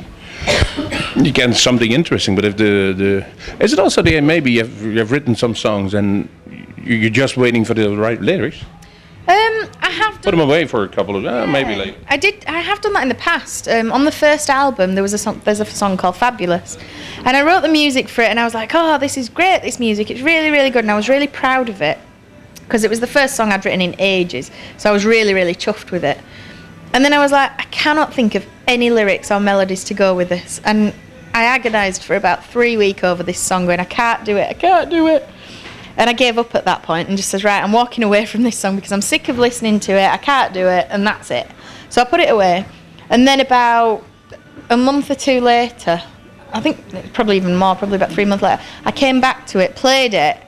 you 1.16 1.32
get 1.32 1.54
something 1.54 1.92
interesting, 1.92 2.34
but 2.34 2.44
if 2.44 2.56
the, 2.56 2.92
the 2.96 3.64
is 3.64 3.72
it 3.72 3.78
also 3.78 4.02
the 4.02 4.20
maybe 4.20 4.52
you've, 4.52 4.82
you've 4.82 5.10
written 5.12 5.34
some 5.36 5.54
songs 5.54 5.94
and 5.94 6.28
you- 6.84 6.96
you're 6.96 7.10
just 7.10 7.36
waiting 7.36 7.64
for 7.64 7.74
the 7.74 7.96
right 7.96 8.20
lyrics? 8.20 8.58
Um, 9.28 9.68
I 9.80 9.88
have 9.90 10.20
Put 10.20 10.32
them 10.32 10.40
away 10.40 10.66
for 10.66 10.82
a 10.82 10.88
couple 10.88 11.14
of 11.14 11.24
uh, 11.24 11.46
maybe 11.46 11.76
like 11.76 11.96
I 12.08 12.16
did. 12.16 12.44
I 12.46 12.58
have 12.58 12.80
done 12.80 12.92
that 12.94 13.02
in 13.02 13.08
the 13.08 13.14
past. 13.14 13.68
Um, 13.68 13.92
on 13.92 14.04
the 14.04 14.10
first 14.10 14.50
album, 14.50 14.94
there 14.94 15.02
was 15.02 15.12
a 15.12 15.18
song. 15.18 15.40
There's 15.44 15.60
a 15.60 15.64
song 15.64 15.96
called 15.96 16.16
"Fabulous," 16.16 16.76
and 17.24 17.36
I 17.36 17.42
wrote 17.44 17.60
the 17.62 17.68
music 17.68 18.08
for 18.08 18.22
it. 18.22 18.30
And 18.30 18.40
I 18.40 18.44
was 18.44 18.52
like, 18.52 18.72
"Oh, 18.74 18.98
this 18.98 19.16
is 19.16 19.28
great. 19.28 19.62
This 19.62 19.78
music. 19.78 20.10
It's 20.10 20.22
really, 20.22 20.50
really 20.50 20.70
good." 20.70 20.82
And 20.82 20.90
I 20.90 20.96
was 20.96 21.08
really 21.08 21.28
proud 21.28 21.68
of 21.68 21.80
it 21.80 21.98
because 22.64 22.82
it 22.82 22.90
was 22.90 22.98
the 22.98 23.06
first 23.06 23.36
song 23.36 23.52
I'd 23.52 23.64
written 23.64 23.80
in 23.80 23.94
ages. 24.00 24.50
So 24.76 24.90
I 24.90 24.92
was 24.92 25.04
really, 25.04 25.34
really 25.34 25.54
chuffed 25.54 25.92
with 25.92 26.02
it. 26.04 26.18
And 26.92 27.04
then 27.04 27.12
I 27.12 27.18
was 27.18 27.32
like, 27.32 27.50
I 27.58 27.64
cannot 27.64 28.12
think 28.12 28.34
of 28.34 28.46
any 28.66 28.90
lyrics 28.90 29.30
or 29.30 29.40
melodies 29.40 29.84
to 29.84 29.94
go 29.94 30.14
with 30.14 30.28
this. 30.28 30.60
And 30.64 30.94
I 31.34 31.44
agonised 31.44 32.02
for 32.02 32.16
about 32.16 32.44
three 32.44 32.76
weeks 32.76 33.02
over 33.02 33.22
this 33.22 33.38
song, 33.38 33.64
going, 33.66 33.80
I 33.80 33.84
can't 33.84 34.24
do 34.24 34.36
it. 34.36 34.48
I 34.48 34.52
can't 34.52 34.90
do 34.90 35.06
it. 35.06 35.26
And 35.96 36.08
I 36.08 36.12
gave 36.12 36.38
up 36.38 36.54
at 36.54 36.64
that 36.64 36.82
point 36.82 37.08
and 37.08 37.16
just 37.16 37.30
says, 37.30 37.44
right, 37.44 37.62
I'm 37.62 37.72
walking 37.72 38.04
away 38.04 38.26
from 38.26 38.42
this 38.42 38.58
song 38.58 38.76
because 38.76 38.92
I'm 38.92 39.02
sick 39.02 39.28
of 39.28 39.38
listening 39.38 39.80
to 39.80 39.92
it. 39.92 40.08
I 40.08 40.16
can't 40.16 40.52
do 40.54 40.66
it, 40.66 40.86
and 40.90 41.06
that's 41.06 41.30
it. 41.30 41.46
So 41.88 42.00
I 42.00 42.04
put 42.04 42.20
it 42.20 42.30
away. 42.30 42.64
And 43.10 43.26
then 43.28 43.40
about 43.40 44.04
a 44.70 44.76
month 44.76 45.10
or 45.10 45.14
two 45.14 45.40
later, 45.40 46.02
I 46.52 46.60
think 46.60 47.12
probably 47.12 47.36
even 47.36 47.56
more, 47.56 47.74
probably 47.74 47.96
about 47.96 48.10
three 48.10 48.24
months 48.24 48.42
later, 48.42 48.62
I 48.84 48.92
came 48.92 49.20
back 49.20 49.46
to 49.48 49.58
it, 49.58 49.74
played 49.74 50.14
it, 50.14 50.38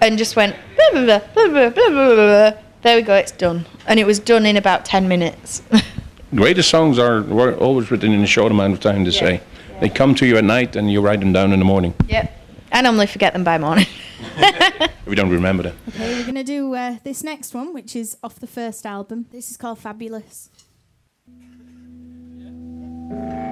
and 0.00 0.18
just 0.18 0.34
went, 0.34 0.56
blah, 0.76 1.00
blah, 1.00 1.70
blah, 1.70 2.52
there 2.82 2.96
we 2.96 3.02
go, 3.02 3.14
it's 3.14 3.32
done. 3.32 3.66
And 3.86 3.98
it 3.98 4.06
was 4.06 4.18
done 4.18 4.46
in 4.46 4.56
about 4.56 4.84
10 4.84 5.08
minutes. 5.08 5.62
greatest 6.34 6.70
songs 6.70 6.98
are 6.98 7.22
were 7.22 7.54
always 7.56 7.90
written 7.90 8.12
in 8.12 8.22
a 8.22 8.26
short 8.26 8.52
amount 8.52 8.72
of 8.72 8.80
time 8.80 9.04
to 9.04 9.12
say. 9.12 9.40
They 9.80 9.88
come 9.88 10.14
to 10.16 10.26
you 10.26 10.36
at 10.36 10.44
night 10.44 10.76
and 10.76 10.90
you 10.92 11.00
write 11.00 11.20
them 11.20 11.32
down 11.32 11.52
in 11.52 11.58
the 11.58 11.64
morning. 11.64 11.94
yep. 12.06 12.38
I 12.70 12.80
normally 12.80 13.06
forget 13.06 13.34
them 13.34 13.44
by 13.44 13.58
morning. 13.58 13.86
we 15.06 15.14
don't 15.14 15.30
remember 15.30 15.64
them. 15.64 15.76
Okay, 15.88 16.14
we're 16.14 16.24
gonna 16.24 16.44
do 16.44 16.74
uh, 16.74 16.96
this 17.04 17.22
next 17.22 17.52
one, 17.52 17.74
which 17.74 17.94
is 17.94 18.16
off 18.22 18.36
the 18.36 18.46
first 18.46 18.86
album. 18.86 19.26
This 19.30 19.50
is 19.50 19.58
called 19.58 19.78
Fabulous. 19.78 20.48
I'm 23.14 23.51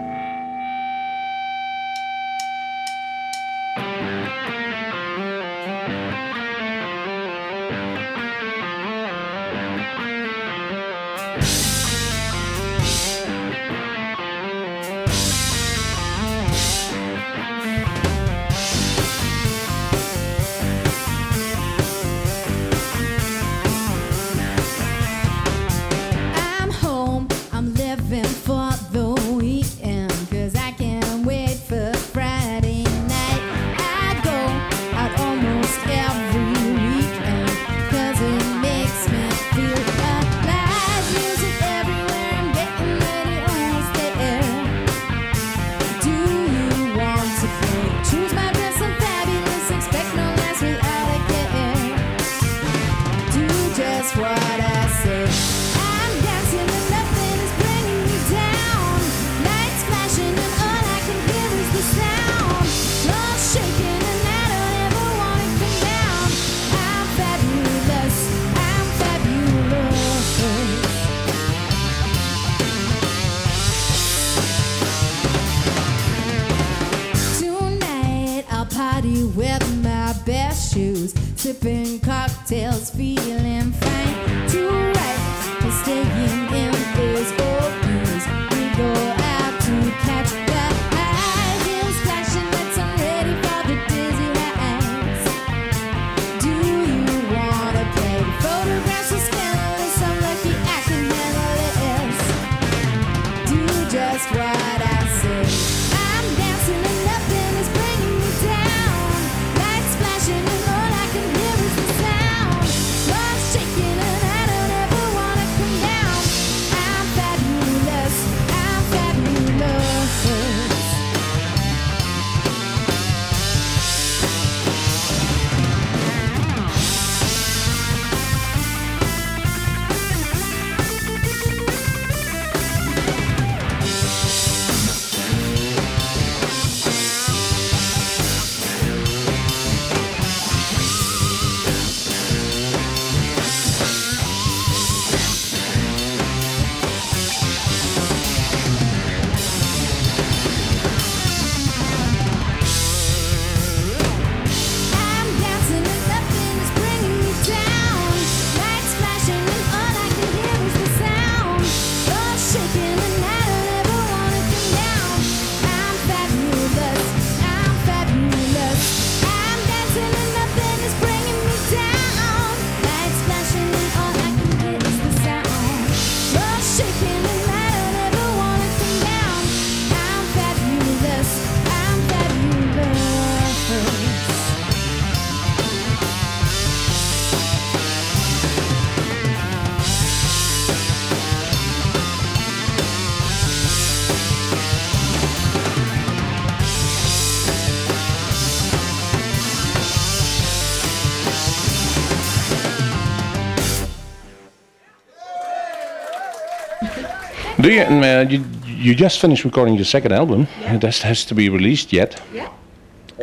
Do 207.70 207.76
you, 207.76 207.82
uh, 207.82 208.26
you? 208.28 208.44
You 208.66 208.94
just 208.96 209.20
finished 209.20 209.44
recording 209.44 209.74
your 209.74 209.84
second 209.84 210.10
album. 210.10 210.48
That 210.80 210.96
has 210.98 211.24
to 211.26 211.36
be 211.36 211.48
released 211.48 211.92
yet. 211.92 212.20
Yeah. 212.34 212.48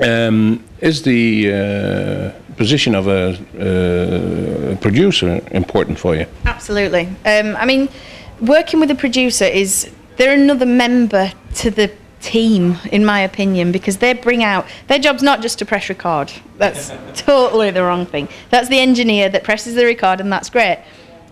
Um, 0.02 0.64
is 0.80 1.02
the 1.02 1.52
uh, 1.52 2.56
position 2.56 2.96
of 2.96 3.08
a 3.10 3.32
uh, 3.34 4.76
producer 4.78 5.42
important 5.52 6.00
for 6.00 6.16
you? 6.16 6.28
Absolutely. 6.46 7.10
Um, 7.26 7.58
I 7.58 7.66
mean, 7.66 7.90
working 8.40 8.80
with 8.80 8.90
a 8.90 8.96
producer 8.96 9.44
is 9.44 9.92
they're 10.16 10.34
another 10.34 10.66
member 10.66 11.34
to 11.56 11.70
the 11.70 11.92
team, 12.22 12.78
in 12.94 13.04
my 13.04 13.20
opinion, 13.20 13.74
because 13.74 13.98
they 13.98 14.14
bring 14.14 14.46
out 14.46 14.66
their 14.88 15.00
job's 15.00 15.24
not 15.24 15.42
just 15.42 15.60
to 15.60 15.66
press 15.66 15.90
record. 15.90 16.32
That's 16.58 16.94
totally 17.16 17.72
the 17.72 17.84
wrong 17.84 18.06
thing. 18.06 18.30
That's 18.50 18.70
the 18.70 18.80
engineer 18.80 19.28
that 19.28 19.44
presses 19.44 19.76
the 19.76 19.84
record, 19.84 20.22
and 20.22 20.32
that's 20.32 20.50
great. 20.50 20.80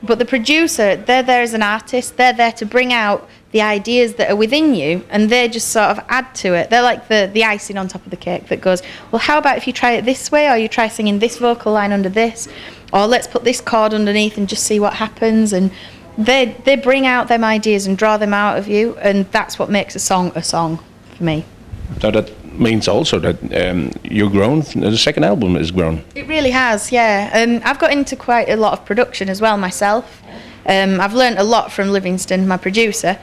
But 0.06 0.20
the 0.20 0.26
producer, 0.26 0.96
they're 0.96 1.24
there 1.24 1.42
as 1.42 1.54
an 1.54 1.64
artist. 1.64 2.18
They're 2.18 2.34
there 2.34 2.52
to 2.54 2.66
bring 2.66 2.94
out 2.94 3.28
the 3.52 3.62
ideas 3.62 4.16
that 4.16 4.30
are 4.30 4.36
within 4.36 4.76
you, 4.76 5.04
and 5.10 5.30
they 5.30 5.48
just 5.48 5.70
sort 5.70 5.90
of 5.90 6.00
add 6.10 6.34
to 6.36 6.54
it. 6.54 6.70
They're 6.70 6.82
like 6.82 7.08
the 7.08 7.30
the 7.34 7.44
icing 7.44 7.78
on 7.78 7.88
top 7.88 8.04
of 8.04 8.12
the 8.12 8.18
cake 8.18 8.48
that 8.48 8.62
goes, 8.62 8.82
well, 9.12 9.20
how 9.20 9.38
about 9.38 9.58
if 9.58 9.66
you 9.68 9.74
try 9.74 9.92
it 9.92 10.04
this 10.04 10.32
way, 10.32 10.50
or 10.50 10.58
you 10.58 10.68
try 10.68 10.88
singing 10.88 11.20
this 11.20 11.38
vocal 11.38 11.72
line 11.72 11.92
under 11.92 12.10
this, 12.10 12.48
or 12.92 13.08
let's 13.08 13.28
put 13.28 13.44
this 13.44 13.62
chord 13.62 13.94
underneath 13.94 14.38
and 14.38 14.50
just 14.50 14.64
see 14.64 14.80
what 14.80 14.96
happens. 14.96 15.54
And 15.54 15.72
they 16.18 16.56
they 16.66 16.76
bring 16.76 17.08
out 17.08 17.28
them 17.28 17.44
ideas 17.44 17.88
and 17.88 17.98
draw 17.98 18.18
them 18.18 18.34
out 18.34 18.58
of 18.58 18.68
you, 18.68 18.98
and 18.98 19.26
that's 19.32 19.58
what 19.58 19.70
makes 19.70 19.96
a 19.96 20.00
song 20.00 20.32
a 20.36 20.44
song 20.44 20.84
for 21.16 21.24
me. 21.24 21.46
Means 22.58 22.88
also 22.88 23.20
that 23.20 23.70
um, 23.70 23.92
you're 24.04 24.30
grown. 24.30 24.62
The 24.62 24.98
second 24.98 25.24
album 25.24 25.58
is 25.58 25.72
grown. 25.72 26.04
It 26.16 26.28
really 26.28 26.52
has, 26.52 26.92
yeah. 26.92 27.32
Um, 27.34 27.62
I've 27.64 27.80
got 27.80 27.92
into 27.92 28.16
quite 28.16 28.50
a 28.50 28.56
lot 28.56 28.74
of 28.74 28.86
production 28.86 29.30
as 29.30 29.42
well 29.42 29.58
myself. 29.58 30.22
Um, 30.66 31.00
I've 31.00 31.14
learned 31.14 31.38
a 31.38 31.44
lot 31.44 31.72
from 31.72 31.90
Livingstone, 31.90 32.48
my 32.48 32.58
producer. 32.58 33.20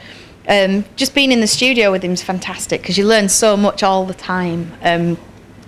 Um, 0.47 0.85
just 0.95 1.15
being 1.15 1.31
in 1.31 1.39
the 1.39 1.47
studio 1.47 1.91
with 1.91 2.03
him 2.03 2.11
is 2.11 2.21
fantastic 2.21 2.81
because 2.81 2.97
you 2.97 3.05
learn 3.05 3.29
so 3.29 3.55
much 3.57 3.83
all 3.83 4.05
the 4.05 4.13
time. 4.13 4.71
Um, 4.81 5.17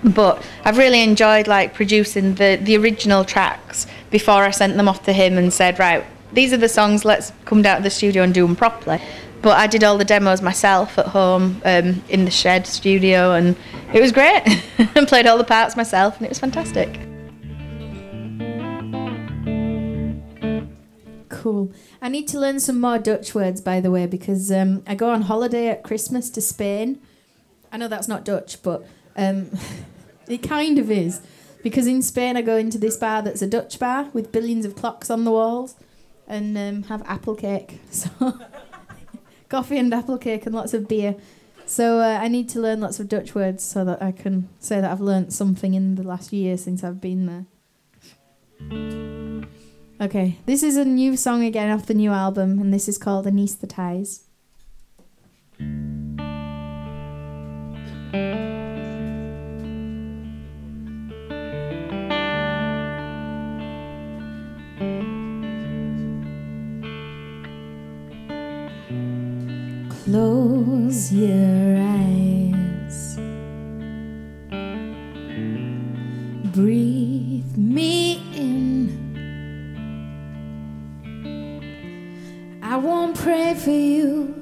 but 0.04 0.45
I've 0.63 0.78
really 0.78 1.01
enjoyed 1.01 1.47
like 1.47 1.73
producing 1.73 2.36
the 2.36 2.60
the 2.62 2.78
original 2.78 3.25
tracks 3.25 3.88
before 4.12 4.43
I 4.43 4.51
sent 4.51 4.78
them 4.78 4.88
off 4.88 5.04
to 5.06 5.13
him 5.13 5.38
and 5.38 5.51
said, 5.51 5.80
right, 5.80 6.04
these 6.34 6.54
are 6.54 6.58
the 6.58 6.69
songs. 6.69 7.06
Let's 7.06 7.32
come 7.45 7.62
down 7.62 7.78
to 7.78 7.84
the 7.84 7.89
studio 7.89 8.23
and 8.23 8.34
do 8.34 8.45
them 8.45 8.56
properly. 8.56 9.01
But 9.45 9.58
I 9.58 9.67
did 9.67 9.84
all 9.84 9.99
the 9.99 10.05
demos 10.05 10.41
myself 10.41 10.97
at 10.97 11.05
home 11.05 11.62
um, 11.65 12.03
in 12.10 12.25
the 12.25 12.31
shed 12.31 12.65
studio, 12.65 13.34
and 13.34 13.55
it 13.93 14.01
was 14.01 14.12
great. 14.12 14.41
and 14.95 15.08
played 15.08 15.27
all 15.27 15.38
the 15.38 15.43
parts 15.43 15.77
myself, 15.77 16.17
and 16.17 16.25
it 16.25 16.29
was 16.29 16.39
fantastic. 16.39 16.99
Cool. 21.29 21.71
I 22.01 22.10
need 22.10 22.27
to 22.29 22.39
learn 22.39 22.60
some 22.60 22.81
more 22.81 22.97
Dutch 22.97 23.36
words, 23.36 23.62
by 23.62 23.79
the 23.79 23.91
way, 23.91 24.08
because 24.08 24.51
um, 24.51 24.81
I 24.88 24.95
go 24.95 25.12
on 25.12 25.21
holiday 25.21 25.67
at 25.67 25.84
Christmas 25.84 26.31
to 26.31 26.41
Spain. 26.41 26.99
I 27.71 27.77
know 27.77 27.88
that's 27.88 28.08
not 28.08 28.25
Dutch, 28.25 28.63
but 28.63 28.84
um, 29.15 29.51
it 30.27 30.39
kind 30.39 30.79
of 30.79 30.89
is. 30.89 31.21
Because 31.62 31.86
in 31.86 32.01
Spain, 32.01 32.36
I 32.36 32.41
go 32.41 32.58
into 32.58 32.79
this 32.79 32.97
bar 32.97 33.21
that's 33.21 33.43
a 33.43 33.47
Dutch 33.47 33.77
bar 33.77 34.10
with 34.12 34.31
billions 34.31 34.65
of 34.65 34.75
clocks 34.75 35.12
on 35.12 35.23
the 35.23 35.29
walls 35.29 35.75
and 36.27 36.58
um, 36.58 36.84
have 36.84 37.03
apple 37.03 37.36
cake. 37.36 37.79
So, 37.91 38.39
coffee 39.56 39.78
and 39.78 39.94
apple 39.94 40.18
cake 40.18 40.46
and 40.46 40.54
lots 40.54 40.74
of 40.74 40.86
beer. 40.86 41.15
So, 41.65 42.00
uh, 42.00 42.20
I 42.22 42.28
need 42.28 42.50
to 42.50 42.60
learn 42.60 42.82
lots 42.82 43.00
of 43.00 43.08
Dutch 43.08 43.34
words 43.34 43.63
so 43.63 43.86
that 43.86 44.02
I 44.02 44.12
can 44.12 44.50
say 44.60 44.82
that 44.82 44.91
I've 44.91 45.00
learnt 45.00 45.32
something 45.32 45.74
in 45.74 45.96
the 45.96 46.04
last 46.04 46.34
year 46.34 46.58
since 46.58 46.84
I've 46.84 47.00
been 47.00 47.26
there. 47.26 47.46
Okay, 50.02 50.38
this 50.46 50.62
is 50.62 50.76
a 50.76 50.84
new 50.84 51.15
song 51.15 51.41
again 51.41 51.72
off 51.72 51.86
the 51.86 51.94
new 51.94 52.12
album, 52.12 52.60
and 52.60 52.74
this 52.74 52.89
is 52.89 52.98
called 52.98 53.26
Anesthetize. 53.26 54.24
Close 70.06 71.12
your 71.12 71.78
eyes. 71.80 73.18
Breathe 76.54 77.58
me 77.58 78.22
in. 78.36 78.91
I 82.62 82.78
won't 82.78 83.18
pray 83.18 83.56
for 83.56 83.72
you. 83.72 84.36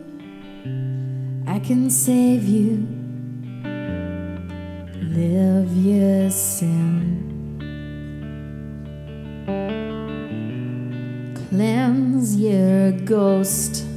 I 1.48 1.60
can 1.60 1.90
save 1.90 2.44
you. 2.44 2.86
Live 5.16 5.72
your 5.78 6.30
sin. 6.30 7.22
Cleanse 11.50 12.36
your 12.36 12.92
ghost. 12.92 13.93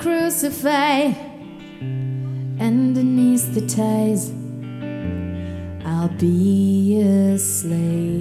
Crucify 0.00 1.12
and 2.58 2.96
anesthetize. 2.96 4.32
I'll 5.84 6.08
be 6.08 7.02
a 7.02 7.38
slave. 7.38 8.19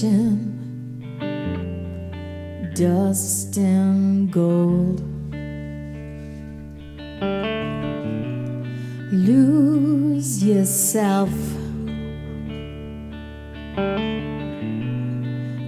Temptation, 0.00 0.54
dust 2.74 3.56
and 3.56 4.30
gold. 4.30 5.02
Lose 9.10 10.44
yourself. 10.44 11.30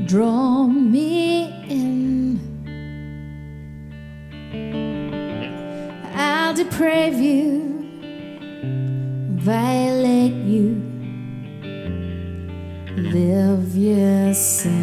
Draw 0.06 0.66
me 0.66 1.44
in. 1.68 2.40
I'll 6.14 6.54
deprave 6.54 7.18
you, 7.18 7.88
violate 9.40 9.79
sin. 14.34 14.79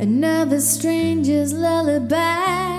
Another 0.00 0.62
stranger's 0.62 1.52
lullaby. 1.52 2.69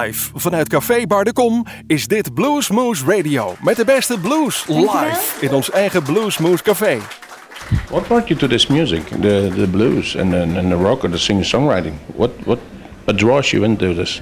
Live 0.00 0.30
vanuit 0.34 0.68
Café 0.68 1.06
Bar 1.06 1.24
de 1.24 1.32
Kom 1.32 1.66
is 1.86 2.06
dit 2.06 2.34
Bluesmoose 2.34 3.04
Radio. 3.04 3.54
Met 3.60 3.76
de 3.76 3.84
beste 3.84 4.18
blues 4.18 4.64
live 4.66 5.36
in 5.40 5.54
ons 5.54 5.70
eigen 5.70 6.02
Bluesmoose 6.02 6.62
Café. 6.62 6.98
What 7.90 8.06
brought 8.06 8.28
you 8.28 8.40
to 8.40 8.46
this 8.46 8.66
music, 8.66 9.08
the 9.08 9.50
the 9.56 9.66
blues 9.66 10.16
and 10.16 10.30
the, 10.30 10.40
and 10.58 10.70
the 10.70 10.76
rock 10.76 11.04
or 11.04 11.10
the 11.10 11.18
singer-songwriting? 11.18 11.92
What 12.06 12.30
what 12.44 12.58
what 13.04 13.18
draws 13.18 13.50
you 13.50 13.64
into 13.64 13.94
this? 13.94 14.20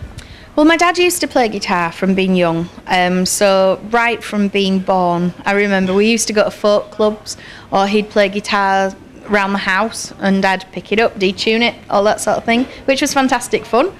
Well, 0.57 0.67
my 0.67 0.77
dad 0.77 0.99
used 0.99 1.21
to 1.21 1.27
play 1.27 1.49
guitar 1.49 1.93
from 1.93 2.15
being 2.15 2.37
young. 2.37 2.69
Um, 2.87 3.25
so, 3.25 3.79
right 3.91 4.25
from 4.25 4.49
being 4.49 4.81
born, 4.81 5.33
I 5.47 5.53
remember 5.53 5.95
we 5.95 6.13
used 6.13 6.27
to 6.27 6.35
go 6.35 6.45
to 6.45 6.51
folk 6.51 6.91
clubs 6.91 7.37
or 7.71 7.87
he'd 7.87 8.11
play 8.11 8.29
guitar 8.29 8.93
around 9.31 9.53
the 9.53 9.65
house 9.65 10.13
and 10.19 10.45
I'd 10.45 10.71
pick 10.73 10.93
it 10.93 11.01
up, 11.01 11.15
detune 11.15 11.63
it, 11.63 11.75
all 11.89 12.05
that 12.05 12.21
sort 12.21 12.37
of 12.37 12.45
thing, 12.45 12.67
which 12.85 13.01
was 13.01 13.15
fantastic 13.15 13.65
fun. 13.65 13.93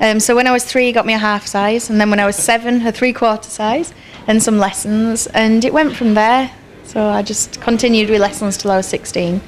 Um, 0.00 0.20
so, 0.20 0.34
when 0.36 0.46
I 0.46 0.52
was 0.52 0.64
three, 0.64 0.86
he 0.86 0.92
got 0.92 1.06
me 1.06 1.14
a 1.14 1.18
half 1.18 1.46
size, 1.46 1.90
and 1.90 2.00
then 2.00 2.10
when 2.10 2.20
I 2.20 2.26
was 2.26 2.36
seven, 2.36 2.86
a 2.86 2.92
three 2.92 3.12
quarter 3.12 3.50
size, 3.50 3.92
and 4.26 4.42
some 4.42 4.58
lessons, 4.58 5.26
and 5.28 5.64
it 5.64 5.72
went 5.72 5.96
from 5.96 6.14
there. 6.14 6.50
So, 6.84 7.08
I 7.08 7.22
just 7.22 7.60
continued 7.60 8.10
with 8.10 8.20
lessons 8.20 8.56
till 8.56 8.70
I 8.70 8.76
was 8.76 8.86
16. 8.86 9.40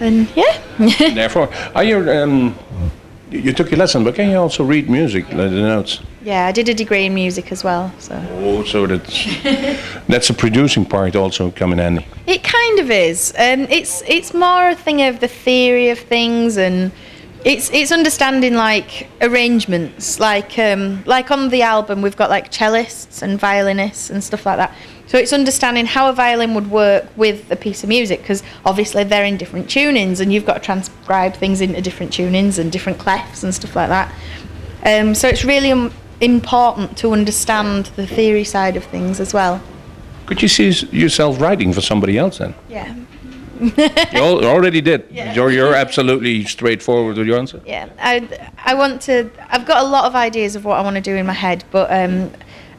And 0.00 0.28
yeah. 0.34 0.60
Therefore, 1.14 1.48
are 1.74 1.84
you 1.84 2.10
um, 2.10 2.56
you 3.30 3.52
took 3.52 3.70
your 3.70 3.78
lesson, 3.78 4.04
but 4.04 4.14
can 4.14 4.30
you 4.30 4.36
also 4.36 4.64
read 4.64 4.88
music, 4.88 5.28
the 5.28 5.48
notes? 5.50 6.00
yeah, 6.24 6.46
I 6.46 6.52
did 6.52 6.68
a 6.70 6.74
degree 6.74 7.04
in 7.04 7.14
music 7.14 7.52
as 7.52 7.62
well. 7.62 7.92
So. 7.98 8.14
Oh, 8.30 8.64
so 8.64 8.86
that's 8.86 9.26
that's 10.08 10.30
a 10.30 10.34
producing 10.34 10.86
part 10.86 11.14
also 11.16 11.50
come 11.50 11.72
in 11.72 11.78
handy. 11.78 12.06
It 12.26 12.42
kind 12.42 12.78
of 12.80 12.90
is. 12.90 13.32
Um, 13.38 13.66
it's 13.70 14.02
it's 14.06 14.32
more 14.32 14.70
a 14.70 14.74
thing 14.74 15.02
of 15.02 15.20
the 15.20 15.28
theory 15.28 15.90
of 15.90 15.98
things, 15.98 16.56
and 16.56 16.90
it's 17.44 17.70
it's 17.70 17.92
understanding 17.92 18.54
like 18.54 19.08
arrangements. 19.20 20.18
Like 20.18 20.58
um, 20.58 21.04
like 21.04 21.30
on 21.30 21.50
the 21.50 21.62
album, 21.62 22.02
we've 22.02 22.16
got 22.16 22.30
like 22.30 22.50
cellists 22.50 23.22
and 23.22 23.38
violinists 23.38 24.10
and 24.10 24.24
stuff 24.24 24.46
like 24.46 24.56
that. 24.56 24.74
So 25.06 25.18
it's 25.18 25.32
understanding 25.32 25.84
how 25.84 26.08
a 26.08 26.12
violin 26.14 26.54
would 26.54 26.70
work 26.70 27.04
with 27.16 27.50
a 27.52 27.56
piece 27.56 27.82
of 27.82 27.88
music, 27.90 28.20
because 28.20 28.42
obviously 28.64 29.04
they're 29.04 29.26
in 29.26 29.36
different 29.36 29.66
tunings, 29.66 30.20
and 30.20 30.32
you've 30.32 30.46
got 30.46 30.54
to 30.54 30.60
transcribe 30.60 31.34
things 31.34 31.60
into 31.60 31.80
different 31.82 32.10
tunings 32.10 32.58
and 32.58 32.72
different 32.72 32.98
clefs 32.98 33.44
and 33.44 33.54
stuff 33.54 33.76
like 33.76 33.90
that. 33.90 34.12
Um, 34.84 35.14
so 35.14 35.28
it's 35.28 35.44
really 35.44 35.70
um, 35.70 35.92
important 36.20 36.96
to 36.98 37.12
understand 37.12 37.86
the 37.96 38.06
theory 38.06 38.44
side 38.44 38.76
of 38.76 38.84
things 38.84 39.20
as 39.20 39.34
well. 39.34 39.60
Could 40.26 40.40
you 40.40 40.48
see 40.48 40.70
yourself 40.90 41.38
writing 41.38 41.72
for 41.74 41.82
somebody 41.82 42.16
else 42.16 42.38
then? 42.38 42.54
Yeah. 42.70 42.94
You 43.64 44.20
al- 44.22 44.44
already 44.44 44.80
did. 44.80 45.06
Yeah. 45.10 45.32
You're, 45.34 45.50
you're 45.50 45.74
absolutely 45.74 46.44
straightforward 46.44 47.16
with 47.16 47.26
your 47.26 47.38
answer. 47.38 47.60
Yeah, 47.66 47.88
I, 48.00 48.28
I 48.64 48.74
want 48.74 49.00
to. 49.02 49.30
I've 49.48 49.64
got 49.66 49.82
a 49.84 49.86
lot 49.88 50.04
of 50.06 50.14
ideas 50.16 50.56
of 50.56 50.64
what 50.64 50.78
I 50.78 50.82
want 50.82 50.96
to 50.96 51.02
do 51.02 51.14
in 51.14 51.26
my 51.26 51.32
head, 51.32 51.64
but 51.70 51.90
um, 51.90 52.30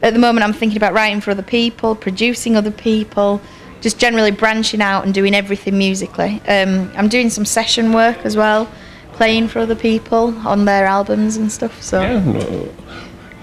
at 0.02 0.14
the 0.14 0.20
moment 0.20 0.44
I'm 0.44 0.54
thinking 0.54 0.78
about 0.78 0.94
writing 0.94 1.22
for 1.22 1.32
other 1.32 1.44
people, 1.44 1.96
producing 1.96 2.56
other 2.58 2.72
people, 2.72 3.40
just 3.82 3.98
generally 4.00 4.32
branching 4.32 4.82
out 4.82 5.06
and 5.06 5.14
doing 5.14 5.34
everything 5.34 5.78
musically. 5.78 6.42
Um, 6.48 6.92
I'm 6.96 7.08
doing 7.08 7.30
some 7.30 7.46
session 7.46 7.94
work 7.94 8.18
as 8.26 8.36
well, 8.36 8.68
playing 9.14 9.48
for 9.48 9.60
other 9.60 9.76
people 9.76 10.36
on 10.48 10.66
their 10.66 10.86
albums 10.86 11.38
and 11.38 11.52
stuff. 11.52 11.82
So 11.82 12.02
Yeah. 12.02 12.66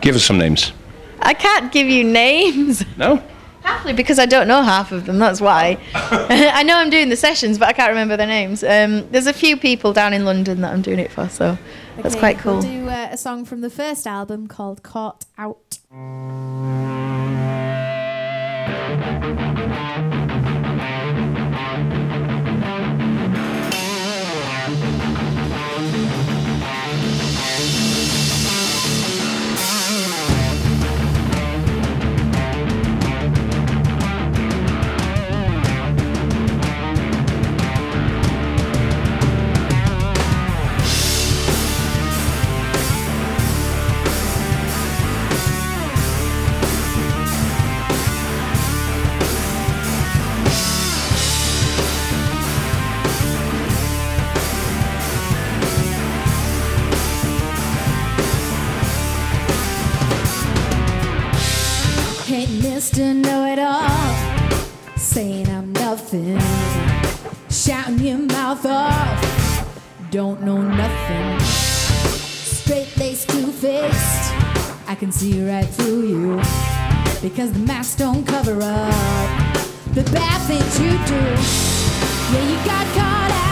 Give 0.01 0.17
us 0.17 0.25
some 0.25 0.37
names. 0.39 0.73
I 1.21 1.35
can't 1.35 1.73
give 1.73 1.87
you 1.87 2.05
names. 2.05 2.85
No? 2.99 3.23
Partly 3.63 3.93
because 3.93 4.19
I 4.19 4.27
don't 4.27 4.49
know 4.49 4.63
half 4.63 4.93
of 4.93 5.07
them, 5.07 5.19
that's 5.19 5.41
why. 5.41 5.79
I 5.95 6.63
know 6.63 6.77
I'm 6.77 6.91
doing 6.91 7.09
the 7.09 7.17
sessions, 7.17 7.59
but 7.59 7.69
I 7.69 7.73
can't 7.73 7.91
remember 7.91 8.17
their 8.17 8.27
names. 8.27 8.63
Um, 8.63 9.09
there's 9.11 9.27
a 9.27 9.33
few 9.33 9.57
people 9.57 9.93
down 9.93 10.13
in 10.13 10.25
London 10.25 10.61
that 10.63 10.73
I'm 10.73 10.83
doing 10.83 10.99
it 10.99 11.11
for, 11.11 11.29
so 11.29 11.59
that's 11.99 12.17
quite 12.17 12.39
cool. 12.39 12.55
We'll 12.55 12.63
do 12.63 12.89
uh, 12.89 13.09
a 13.13 13.17
song 13.17 13.45
from 13.45 13.61
the 13.61 13.71
first 13.71 14.07
album 14.07 14.47
called 14.47 14.83
Caught 14.83 15.27
Out. 15.39 15.79
Nothing, 66.13 67.51
shouting 67.51 67.99
your 67.99 68.19
mouth 68.19 68.65
off, 68.67 70.11
don't 70.11 70.43
know 70.43 70.61
nothing. 70.61 71.41
Straight 71.41 72.95
laced, 72.99 73.31
two 73.31 73.47
faced, 73.47 74.33
I 74.89 74.95
can 74.99 75.11
see 75.11 75.43
right 75.47 75.67
through 75.67 76.07
you. 76.07 76.37
Because 77.23 77.53
the 77.53 77.61
mask 77.61 77.99
don't 77.99 78.27
cover 78.27 78.59
up 78.61 79.65
the 79.95 80.03
bad 80.13 80.41
things 80.47 80.81
you 80.81 80.91
do. 81.07 81.23
Yeah, 82.33 82.49
you 82.49 82.57
got 82.67 82.87
caught 82.95 83.31
out 83.31 83.52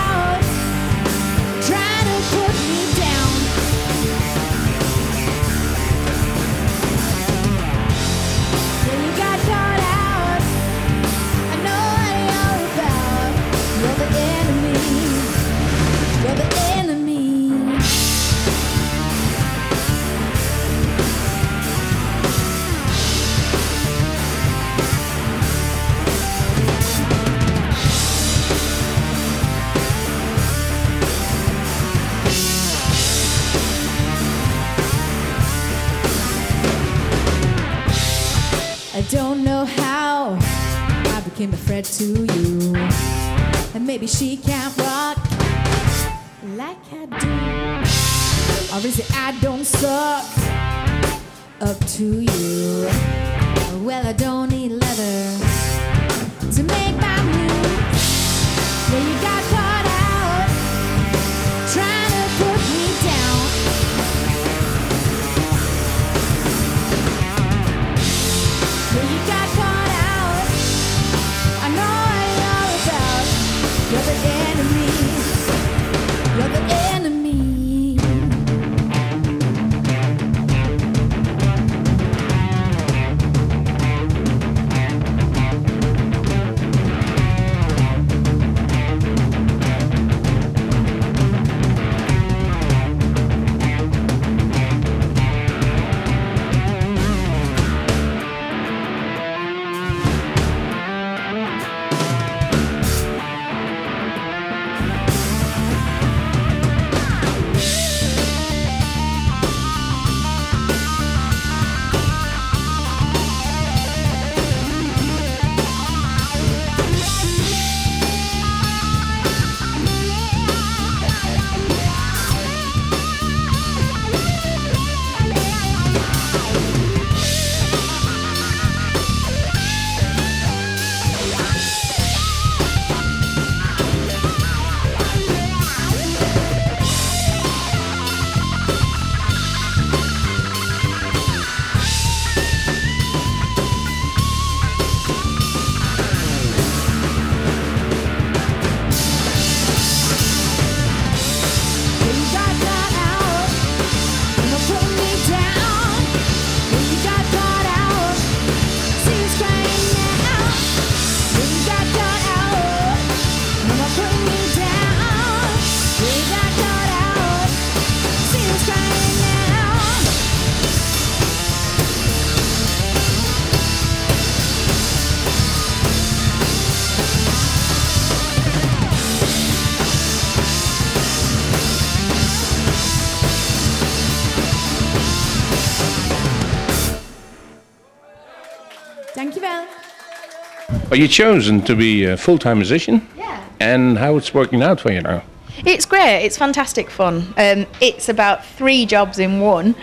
Are 190.90 190.96
you 190.96 191.06
chosen 191.06 191.62
to 191.62 191.76
be 191.76 192.04
a 192.04 192.16
full-time 192.16 192.58
musician? 192.58 193.06
Yeah. 193.16 193.44
And 193.60 193.96
how 193.96 194.16
it's 194.16 194.34
working 194.34 194.60
out 194.60 194.80
for 194.80 194.90
you 194.90 195.00
now? 195.00 195.22
It's 195.64 195.86
great. 195.86 196.24
It's 196.24 196.36
fantastic 196.36 196.90
fun. 196.90 197.32
Um, 197.36 197.66
it's 197.80 198.08
about 198.08 198.44
three 198.44 198.86
jobs 198.86 199.20
in 199.20 199.40
one. 199.40 199.76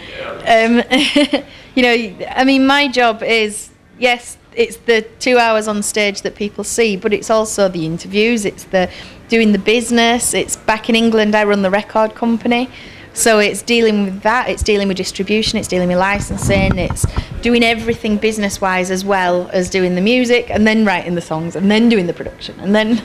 Um, 0.45 0.83
you 1.75 1.83
know, 1.83 2.25
I 2.31 2.43
mean, 2.43 2.67
my 2.67 2.89
job 2.89 3.23
is 3.23 3.69
yes, 3.97 4.37
it's 4.53 4.75
the 4.77 5.03
two 5.19 5.37
hours 5.37 5.69
on 5.69 5.81
stage 5.81 6.23
that 6.23 6.35
people 6.35 6.65
see, 6.65 6.97
but 6.97 7.13
it's 7.13 7.29
also 7.29 7.69
the 7.69 7.85
interviews. 7.85 8.43
It's 8.43 8.65
the 8.65 8.89
doing 9.29 9.53
the 9.53 9.59
business. 9.59 10.33
It's 10.33 10.57
back 10.57 10.89
in 10.89 10.95
England. 10.95 11.35
I 11.35 11.45
run 11.45 11.61
the 11.61 11.69
record 11.69 12.15
company. 12.15 12.69
So 13.17 13.39
it's 13.39 13.63
dealing 13.63 14.05
with 14.05 14.21
that, 14.21 14.47
it's 14.47 14.61
dealing 14.61 14.87
with 14.87 14.95
distribution, 14.95 15.57
it's 15.57 15.67
dealing 15.67 15.87
with 15.87 15.97
licensing, 15.97 16.77
it's 16.77 17.03
doing 17.41 17.63
everything 17.63 18.17
business 18.17 18.61
wise 18.61 18.91
as 18.91 19.03
well 19.03 19.49
as 19.51 19.71
doing 19.71 19.95
the 19.95 20.01
music 20.01 20.51
and 20.51 20.67
then 20.67 20.85
writing 20.85 21.15
the 21.15 21.21
songs 21.21 21.55
and 21.55 21.71
then 21.71 21.89
doing 21.89 22.05
the 22.05 22.13
production 22.13 22.59
and 22.59 22.75
then 22.75 23.01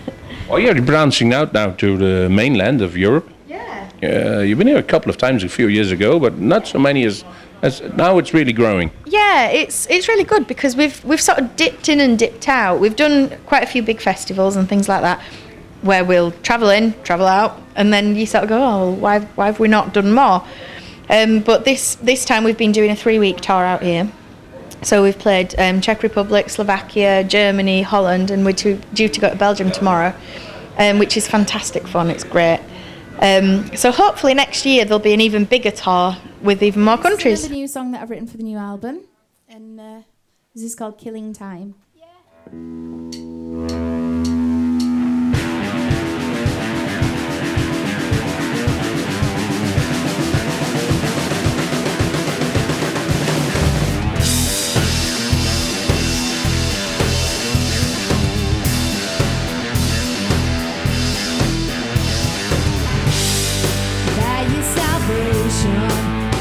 Well, 0.50 0.58
you're 0.60 0.78
branching 0.82 1.32
out 1.32 1.54
now 1.54 1.70
to 1.70 1.96
the 1.96 2.28
mainland 2.28 2.82
of 2.82 2.94
Europe. 2.94 3.26
Yeah. 3.48 3.88
Uh, 4.02 4.40
you've 4.40 4.58
been 4.58 4.66
here 4.66 4.76
a 4.76 4.82
couple 4.82 5.08
of 5.08 5.16
times 5.16 5.44
a 5.44 5.48
few 5.48 5.68
years 5.68 5.90
ago, 5.90 6.20
but 6.20 6.36
not 6.36 6.66
so 6.66 6.78
many 6.78 7.04
as, 7.04 7.24
as 7.62 7.80
now 7.96 8.18
it's 8.18 8.34
really 8.34 8.52
growing. 8.52 8.90
Yeah, 9.06 9.48
it's 9.48 9.86
it's 9.88 10.08
really 10.08 10.24
good 10.24 10.46
because 10.46 10.76
we've 10.76 11.02
we've 11.06 11.22
sort 11.22 11.38
of 11.38 11.56
dipped 11.56 11.88
in 11.88 12.00
and 12.00 12.18
dipped 12.18 12.50
out. 12.50 12.80
We've 12.80 12.96
done 12.96 13.30
quite 13.46 13.62
a 13.62 13.66
few 13.66 13.82
big 13.82 13.98
festivals 13.98 14.56
and 14.56 14.68
things 14.68 14.90
like 14.90 15.00
that, 15.00 15.22
where 15.82 16.04
we'll 16.04 16.30
travel 16.42 16.70
in, 16.70 16.94
travel 17.02 17.26
out, 17.26 17.60
and 17.76 17.92
then 17.92 18.16
you 18.16 18.26
sort 18.26 18.44
of 18.44 18.48
go, 18.48 18.56
oh, 18.56 18.90
well, 18.90 18.96
why 18.96 19.20
why 19.36 19.46
have 19.46 19.60
we 19.60 19.68
not 19.68 19.92
done 19.92 20.12
more? 20.12 20.44
Um, 21.10 21.40
but 21.40 21.64
this 21.64 21.96
this 21.96 22.24
time 22.24 22.44
we've 22.44 22.56
been 22.58 22.72
doing 22.72 22.90
a 22.90 22.96
three 22.96 23.18
week 23.18 23.40
tour 23.40 23.64
out 23.64 23.82
here. 23.82 24.10
So 24.82 25.02
we've 25.02 25.18
played 25.18 25.54
um, 25.58 25.80
Czech 25.80 26.02
Republic, 26.02 26.48
Slovakia, 26.50 27.22
Germany, 27.22 27.82
Holland, 27.82 28.30
and 28.32 28.44
we're 28.44 28.52
to, 28.54 28.76
due 28.94 29.08
to 29.08 29.20
go 29.20 29.30
to 29.30 29.36
Belgium 29.36 29.70
tomorrow, 29.70 30.12
um, 30.76 30.98
which 30.98 31.16
is 31.16 31.28
fantastic 31.28 31.86
fun. 31.86 32.10
It's 32.10 32.24
great. 32.24 32.60
Um, 33.20 33.76
so 33.76 33.92
hopefully 33.92 34.34
next 34.34 34.66
year 34.66 34.84
there'll 34.84 34.98
be 34.98 35.12
an 35.12 35.20
even 35.20 35.44
bigger 35.44 35.70
tour 35.70 36.16
with 36.42 36.62
even 36.64 36.82
more 36.82 36.96
This 36.96 37.04
is 37.04 37.10
countries. 37.10 37.44
another 37.44 37.54
new 37.54 37.68
song 37.68 37.92
that 37.92 38.02
I've 38.02 38.10
written 38.10 38.26
for 38.26 38.36
the 38.36 38.42
new 38.42 38.58
album, 38.58 39.02
and 39.48 39.78
uh, 39.78 40.00
this 40.54 40.64
is 40.64 40.74
called 40.74 40.98
"Killing 40.98 41.32
Time." 41.32 41.74
That 42.50 43.91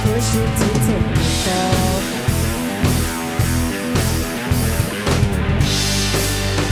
pushed 0.04 0.36
you 0.36 0.42
to 0.42 0.68
take 0.88 1.10
the 1.16 1.26
fall. 1.44 2.02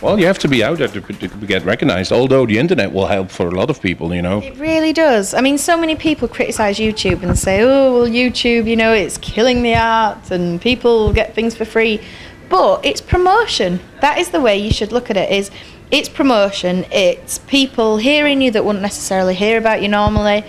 Well, 0.03 0.19
you 0.19 0.27
have 0.27 0.39
to 0.39 0.49
be 0.49 0.65
out 0.65 0.79
there 0.79 0.89
to, 0.89 1.01
to 1.01 1.29
get 1.47 1.63
recognized. 1.65 2.11
Although 2.11 2.47
the 2.47 2.59
internet 2.59 2.91
will 2.93 3.07
help 3.07 3.31
for 3.31 3.49
a 3.49 3.51
lot 3.51 3.69
of 3.69 3.83
people, 3.83 4.15
you 4.15 4.23
know. 4.23 4.41
It 4.41 4.57
really 4.57 4.95
does. 4.95 5.35
I 5.35 5.43
mean, 5.43 5.59
so 5.59 5.77
many 5.77 5.95
people 5.95 6.27
criticize 6.27 6.79
YouTube 6.79 7.23
and 7.23 7.39
say, 7.39 7.63
"Oh, 7.63 7.93
well, 7.93 8.09
YouTube, 8.09 8.67
you 8.67 8.77
know, 8.77 8.95
it's 8.95 9.19
killing 9.19 9.63
the 9.63 9.75
art, 9.75 10.31
and 10.31 10.61
people 10.61 11.13
get 11.13 11.35
things 11.35 11.55
for 11.55 11.67
free." 11.67 12.01
But 12.49 12.85
it's 12.85 13.01
promotion. 13.01 13.79
That 14.01 14.19
is 14.19 14.31
the 14.31 14.41
way 14.41 14.57
you 14.57 14.73
should 14.73 14.91
look 14.91 15.11
at 15.11 15.17
it. 15.17 15.31
Is 15.31 15.51
it's 15.91 16.09
promotion. 16.09 16.87
It's 16.91 17.39
people 17.39 17.99
hearing 17.99 18.41
you 18.41 18.51
that 18.53 18.65
wouldn't 18.65 18.83
necessarily 18.83 19.35
hear 19.35 19.59
about 19.59 19.83
you 19.83 19.89
normally. 19.89 20.45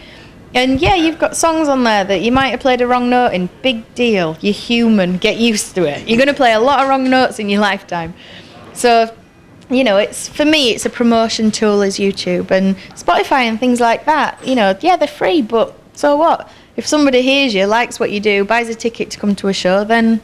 And 0.54 0.82
yeah, 0.82 0.96
you've 0.96 1.20
got 1.20 1.36
songs 1.36 1.68
on 1.68 1.84
there 1.84 2.04
that 2.04 2.22
you 2.22 2.32
might 2.32 2.50
have 2.50 2.60
played 2.60 2.82
a 2.82 2.88
wrong 2.88 3.10
note 3.10 3.34
in. 3.34 3.50
Big 3.62 3.94
deal. 3.96 4.38
You're 4.42 4.54
human. 4.54 5.18
Get 5.18 5.38
used 5.38 5.76
to 5.76 5.84
it. 5.86 6.08
You're 6.08 6.18
going 6.18 6.28
to 6.28 6.34
play 6.34 6.54
a 6.54 6.60
lot 6.60 6.82
of 6.82 6.90
wrong 6.90 7.10
notes 7.10 7.40
in 7.40 7.50
your 7.50 7.62
lifetime. 7.62 8.14
So 8.74 9.14
you 9.72 9.84
know, 9.84 9.98
it's 9.98 10.28
for 10.28 10.46
me, 10.46 10.72
it's 10.72 10.86
a 10.86 10.90
promotion 10.90 11.52
tool 11.52 11.82
as 11.82 11.98
YouTube 11.98 12.52
and 12.52 12.76
Spotify 12.96 13.44
and 13.44 13.60
things 13.60 13.80
like 13.80 14.06
that. 14.06 14.46
You 14.46 14.56
know, 14.56 14.78
yeah, 14.82 14.98
they're 14.98 15.08
free, 15.08 15.42
but 15.42 15.76
so 15.94 16.18
what? 16.18 16.50
If 16.76 16.86
somebody 16.86 17.22
hears 17.22 17.54
you, 17.54 17.66
likes 17.66 18.00
what 18.00 18.12
you 18.12 18.20
do, 18.20 18.46
buys 18.46 18.70
a 18.70 18.76
ticket 18.76 19.10
to 19.12 19.20
come 19.20 19.36
to 19.36 19.48
a 19.48 19.54
show, 19.54 19.84
then 19.84 20.22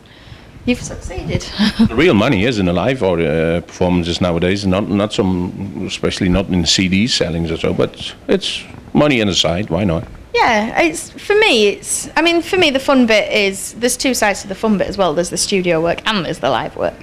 you've 0.65 0.81
succeeded. 0.81 1.41
the 1.87 1.95
real 1.95 2.13
money 2.13 2.45
is 2.45 2.59
in 2.59 2.65
the 2.65 2.73
live 2.73 3.03
or 3.03 3.19
uh, 3.19 3.61
performances 3.61 4.21
nowadays, 4.21 4.65
not 4.65 4.89
not 4.89 5.13
some, 5.13 5.85
especially 5.87 6.29
not 6.29 6.47
in 6.49 6.65
CD 6.65 7.07
sellings 7.07 7.51
or 7.51 7.57
so. 7.57 7.73
But 7.73 8.15
it's 8.27 8.63
money 8.93 9.21
on 9.21 9.27
the 9.27 9.35
side. 9.35 9.69
Why 9.69 9.83
not? 9.83 10.07
yeah, 10.37 10.81
it's 10.81 11.09
for 11.11 11.35
me. 11.35 11.67
It's 11.67 12.09
I 12.15 12.21
mean, 12.21 12.41
for 12.41 12.57
me, 12.57 12.69
the 12.69 12.79
fun 12.79 13.05
bit 13.05 13.31
is 13.31 13.73
there's 13.73 13.97
two 13.97 14.13
sides 14.13 14.41
to 14.41 14.47
the 14.47 14.55
fun 14.55 14.77
bit 14.77 14.87
as 14.87 14.97
well. 14.97 15.13
There's 15.13 15.29
the 15.29 15.37
studio 15.37 15.81
work 15.81 15.99
and 16.05 16.25
there's 16.25 16.39
the 16.39 16.49
live 16.49 16.75
work. 16.75 16.95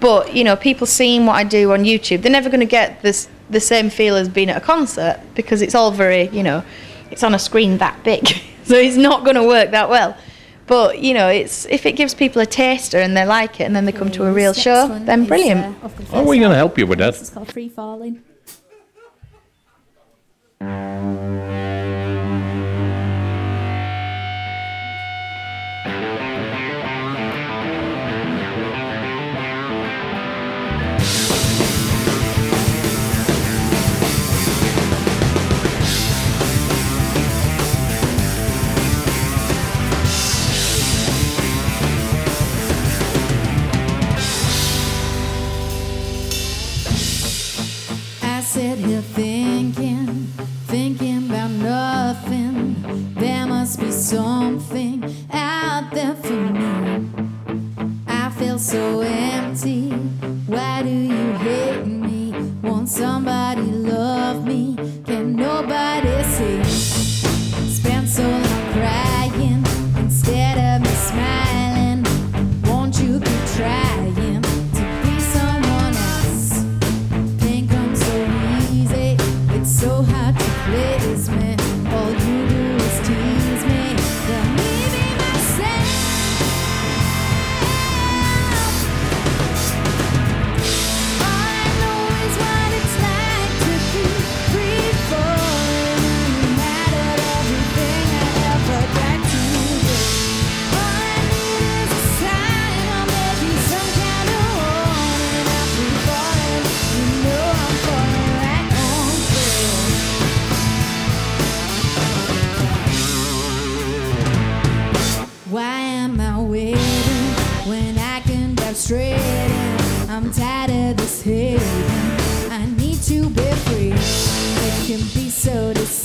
But 0.00 0.34
you 0.34 0.44
know, 0.44 0.56
people 0.56 0.86
seeing 0.86 1.26
what 1.26 1.34
I 1.34 1.44
do 1.44 1.72
on 1.72 1.84
YouTube, 1.84 2.22
they're 2.22 2.32
never 2.32 2.48
going 2.48 2.60
to 2.60 2.66
get 2.66 3.02
this 3.02 3.28
the 3.50 3.60
same 3.60 3.90
feel 3.90 4.16
as 4.16 4.28
being 4.28 4.48
at 4.48 4.56
a 4.56 4.60
concert 4.60 5.20
because 5.34 5.60
it's 5.60 5.74
all 5.74 5.90
very 5.90 6.28
you 6.28 6.42
know, 6.42 6.62
it's 7.10 7.22
on 7.22 7.34
a 7.34 7.38
screen 7.38 7.78
that 7.78 8.02
big, 8.04 8.26
so 8.64 8.74
it's 8.76 8.96
not 8.96 9.24
going 9.24 9.36
to 9.36 9.44
work 9.44 9.70
that 9.72 9.88
well. 9.90 10.16
But 10.66 11.00
you 11.00 11.14
know, 11.14 11.28
it's 11.28 11.66
if 11.66 11.84
it 11.84 11.92
gives 11.92 12.14
people 12.14 12.40
a 12.40 12.46
taster 12.46 12.98
and 12.98 13.16
they 13.16 13.24
like 13.26 13.60
it, 13.60 13.64
and 13.64 13.74
then 13.76 13.84
they 13.84 13.92
come 13.92 14.10
to 14.12 14.24
a 14.26 14.32
real 14.32 14.52
This 14.52 14.62
show, 14.62 14.86
next 14.86 14.90
one 14.90 15.04
then 15.04 15.22
is, 15.22 15.28
brilliant. 15.28 15.82
uh, 15.82 15.84
off 15.86 15.96
the 15.96 16.06
Oh, 16.16 16.24
we're 16.24 16.40
gonna 16.40 16.54
help 16.54 16.78
you 16.78 16.86
with 16.86 17.00
that. 17.00 17.16
It's 17.16 17.30
called 17.30 17.52
Free 17.52 17.68
Falling. 17.68 18.22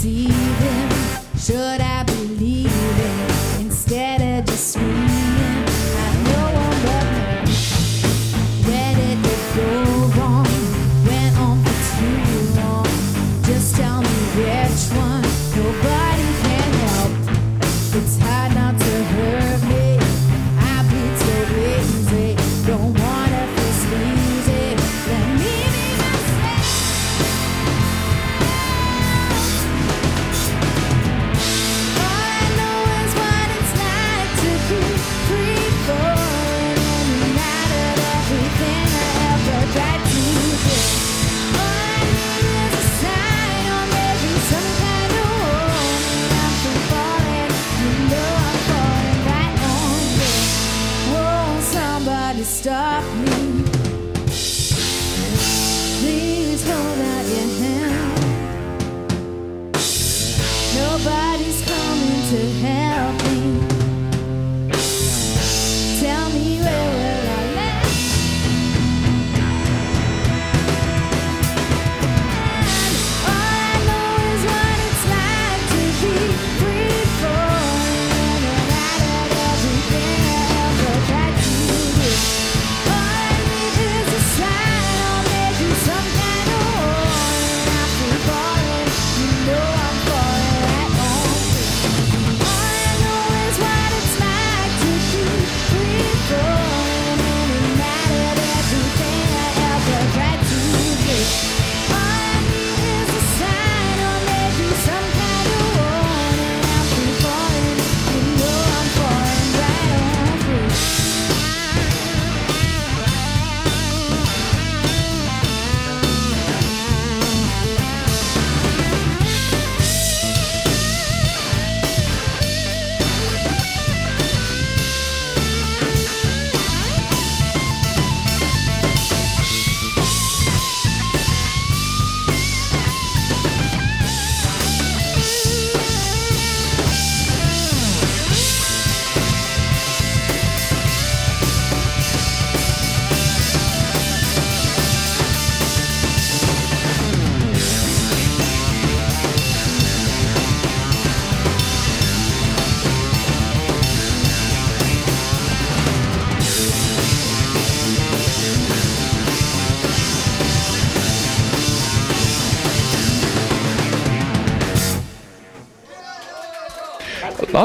see 0.05 0.34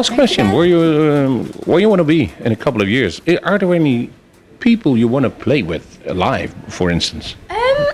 Last 0.01 0.14
question: 0.14 0.53
Where 0.53 0.64
you 0.64 0.80
um, 0.80 1.44
where 1.66 1.78
you 1.78 1.86
want 1.90 1.98
to 1.98 2.05
be 2.05 2.32
in 2.38 2.53
a 2.53 2.57
couple 2.57 2.80
of 2.80 2.88
years? 2.88 3.20
Are 3.42 3.59
there 3.59 3.74
any 3.74 4.09
people 4.59 4.96
you 4.96 5.07
want 5.07 5.24
to 5.24 5.30
play 5.30 5.62
with 5.62 5.84
live, 6.07 6.55
for 6.68 6.90
instance? 6.90 7.36
Um, 7.51 7.86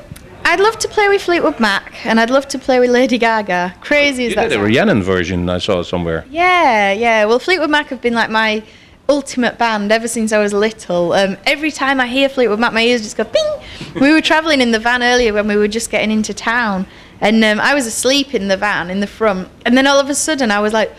I'd 0.44 0.60
love 0.60 0.78
to 0.78 0.88
play 0.88 1.08
with 1.08 1.22
Fleetwood 1.22 1.58
Mac, 1.58 2.06
and 2.06 2.20
I'd 2.20 2.30
love 2.30 2.46
to 2.54 2.60
play 2.60 2.78
with 2.78 2.90
Lady 2.90 3.18
Gaga. 3.18 3.74
Crazy 3.80 4.26
as 4.26 4.30
You 4.30 4.36
that 4.36 4.50
did 4.50 4.60
a. 4.60 4.62
Rhiannon 4.62 5.02
version 5.02 5.50
I 5.50 5.58
saw 5.58 5.82
somewhere. 5.82 6.24
Yeah, 6.30 6.92
yeah. 6.92 7.24
Well, 7.24 7.40
Fleetwood 7.40 7.70
Mac 7.70 7.88
have 7.88 8.00
been 8.00 8.14
like 8.14 8.30
my 8.30 8.62
ultimate 9.08 9.58
band 9.58 9.90
ever 9.90 10.06
since 10.06 10.32
I 10.32 10.38
was 10.38 10.52
little. 10.52 11.12
Um, 11.12 11.36
every 11.44 11.72
time 11.72 12.00
I 12.00 12.06
hear 12.06 12.28
Fleetwood 12.28 12.60
Mac, 12.60 12.72
my 12.72 12.82
ears 12.82 13.02
just 13.02 13.16
go 13.16 13.24
bing. 13.24 14.00
we 14.00 14.12
were 14.12 14.22
travelling 14.22 14.60
in 14.60 14.70
the 14.70 14.78
van 14.78 15.02
earlier 15.02 15.32
when 15.32 15.48
we 15.48 15.56
were 15.56 15.66
just 15.66 15.90
getting 15.90 16.12
into 16.12 16.32
town, 16.32 16.86
and 17.20 17.42
um, 17.42 17.58
I 17.58 17.74
was 17.74 17.84
asleep 17.84 18.32
in 18.32 18.46
the 18.46 18.56
van 18.56 18.90
in 18.90 19.00
the 19.00 19.08
front, 19.08 19.48
and 19.64 19.76
then 19.76 19.88
all 19.88 19.98
of 19.98 20.08
a 20.08 20.14
sudden 20.14 20.52
I 20.52 20.60
was 20.60 20.72
like. 20.72 20.92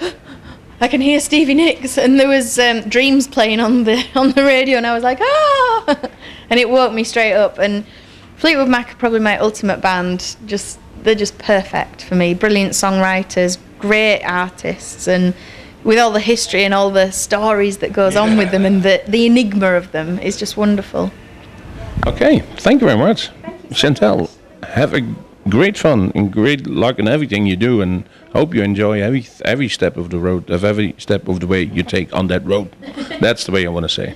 I 0.80 0.88
can 0.88 1.02
hear 1.02 1.20
Stevie 1.20 1.56
Nicks, 1.56 1.98
and 1.98 2.20
there 2.20 2.28
was 2.28 2.60
um, 2.60 2.82
Dreams 2.82 3.28
playing 3.28 3.60
on 3.60 3.84
the 3.84 4.06
on 4.16 4.32
the 4.32 4.44
radio, 4.44 4.78
and 4.78 4.86
I 4.86 4.94
was 4.94 5.04
like, 5.04 5.20
ah, 5.22 6.00
and 6.50 6.60
it 6.60 6.70
woke 6.70 6.94
me 6.94 7.04
straight 7.04 7.34
up. 7.34 7.58
And 7.58 7.86
Fleetwood 8.38 8.70
Mac 8.70 8.94
are 8.94 8.98
probably 8.98 9.20
my 9.20 9.38
ultimate 9.40 9.82
band. 9.82 10.36
Just 10.46 10.80
they're 11.02 11.16
just 11.16 11.38
perfect 11.40 12.04
for 12.04 12.16
me. 12.16 12.34
Brilliant 12.34 12.74
songwriters, 12.74 13.58
great 13.80 14.22
artists, 14.24 15.08
and 15.08 15.34
with 15.84 15.98
all 15.98 16.12
the 16.12 16.20
history 16.20 16.64
and 16.64 16.74
all 16.74 16.92
the 16.92 17.12
stories 17.12 17.78
that 17.80 17.94
goes 17.94 18.16
on 18.16 18.38
with 18.38 18.52
them, 18.52 18.66
and 18.66 18.84
the 18.84 19.02
the 19.08 19.26
enigma 19.26 19.74
of 19.74 19.92
them 19.94 20.20
is 20.20 20.38
just 20.38 20.58
wonderful. 20.58 21.12
Okay, 22.06 22.40
thank 22.58 22.82
you 22.82 22.88
very 22.88 23.00
much, 23.00 23.32
Chantel. 23.70 24.30
Have 24.64 24.94
a 24.94 25.02
great 25.50 25.78
fun 25.78 26.12
and 26.16 26.32
great 26.32 26.68
luck 26.68 27.00
in 27.00 27.08
everything 27.08 27.46
you 27.46 27.56
do, 27.56 27.82
and 27.82 28.04
hope 28.34 28.54
you 28.54 28.64
enjoy 28.64 29.02
every 29.02 29.26
every 29.42 29.70
step 29.70 29.98
of 29.98 30.10
the 30.10 30.18
road, 30.18 30.50
of 30.50 30.64
every 30.64 30.94
step 30.98 31.28
of 31.28 31.40
the 31.40 31.48
way 31.48 31.64
you 31.74 31.84
take 31.84 32.14
on 32.14 32.28
that 32.28 32.46
road. 32.46 32.68
That's 33.20 33.44
the 33.46 33.52
way 33.52 33.66
I 33.66 33.70
want 33.70 33.84
to 33.84 33.90
say. 33.90 34.16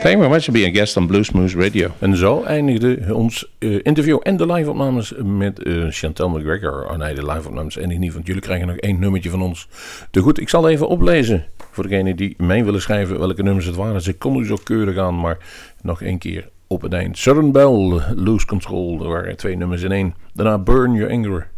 Thank 0.00 0.14
you 0.14 0.20
very 0.20 0.30
much 0.30 0.44
for 0.46 0.52
being 0.52 0.68
a 0.68 0.72
guest 0.72 0.96
on 0.96 1.06
Blues 1.06 1.30
Moose 1.30 1.56
Radio. 1.56 1.90
En 1.98 2.16
zo 2.16 2.42
eindigde 2.42 3.14
ons 3.14 3.46
eh, 3.58 3.78
interview 3.82 4.18
en 4.22 4.36
de 4.36 4.46
live-opnames 4.46 5.12
met 5.24 5.62
eh, 5.62 5.86
Chantal 5.88 6.28
McGregor. 6.28 6.90
Oh 6.90 6.96
nee, 6.96 7.14
de 7.14 7.26
live-opnames 7.26 7.76
en 7.76 8.00
niet, 8.00 8.12
want 8.12 8.26
jullie 8.26 8.42
krijgen 8.42 8.66
nog 8.66 8.76
één 8.76 8.98
nummertje 8.98 9.30
van 9.30 9.42
ons 9.42 9.68
te 10.10 10.20
goed. 10.20 10.40
Ik 10.40 10.48
zal 10.48 10.68
even 10.68 10.88
oplezen 10.88 11.44
voor 11.70 11.88
degenen 11.88 12.16
die 12.16 12.34
mee 12.38 12.64
willen 12.64 12.80
schrijven 12.80 13.18
welke 13.18 13.42
nummers 13.42 13.66
het 13.66 13.76
waren. 13.76 14.00
Ze 14.00 14.12
konden 14.12 14.46
zo 14.46 14.56
keurig 14.64 14.96
aan, 14.96 15.20
maar 15.20 15.38
nog 15.82 16.02
één 16.02 16.18
keer 16.18 16.48
op 16.72 16.82
het 16.82 16.92
eind. 16.92 17.18
Southern 17.18 17.52
Bell, 17.52 18.00
Lose 18.14 18.46
Control, 18.46 19.02
er 19.02 19.08
waren 19.08 19.36
twee 19.36 19.56
nummers 19.56 19.82
in 19.82 19.92
één. 19.92 20.14
Daarna 20.34 20.58
Burn 20.58 20.94
Your 20.94 21.12
Anger. 21.12 21.50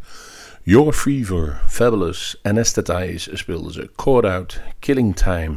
Your 0.63 0.93
Fever, 0.93 1.61
Fabulous, 1.67 2.39
Anesthetize 2.43 3.37
speelden 3.37 3.73
ze. 3.73 3.91
Caught 3.97 4.25
Out, 4.25 4.61
Killing 4.79 5.17
Time. 5.17 5.55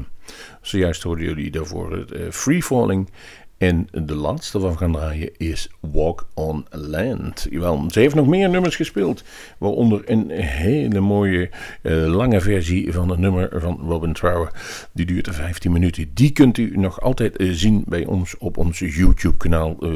Zojuist 0.61 1.03
hoorden 1.03 1.25
jullie 1.25 1.51
daarvoor 1.51 1.91
het 1.91 2.11
eh, 2.11 2.31
Free 2.31 2.63
Falling. 2.63 3.09
En 3.57 3.87
de 3.91 4.15
laatste 4.15 4.59
wat 4.59 4.71
we 4.71 4.77
gaan 4.77 4.91
draaien 4.91 5.29
is 5.37 5.69
Walk 5.79 6.27
on 6.33 6.65
Land. 6.69 7.47
Jawel, 7.49 7.85
ze 7.89 7.99
heeft 7.99 8.15
nog 8.15 8.27
meer 8.27 8.49
nummers 8.49 8.75
gespeeld. 8.75 9.23
Waaronder 9.57 10.01
een 10.05 10.29
hele 10.29 10.99
mooie 10.99 11.49
eh, 11.81 12.05
lange 12.05 12.41
versie 12.41 12.93
van 12.93 13.09
een 13.09 13.19
nummer 13.19 13.49
van 13.61 13.79
Robin 13.87 14.13
Trower. 14.13 14.51
Die 14.91 15.05
duurt 15.05 15.27
15 15.31 15.71
minuten. 15.71 16.11
Die 16.13 16.31
kunt 16.31 16.57
u 16.57 16.77
nog 16.77 17.01
altijd 17.01 17.37
eh, 17.37 17.49
zien 17.51 17.83
bij 17.87 18.05
ons 18.05 18.37
op 18.37 18.57
ons 18.57 18.79
YouTube 18.79 19.37
kanaal. 19.37 19.77
eh 19.79 19.89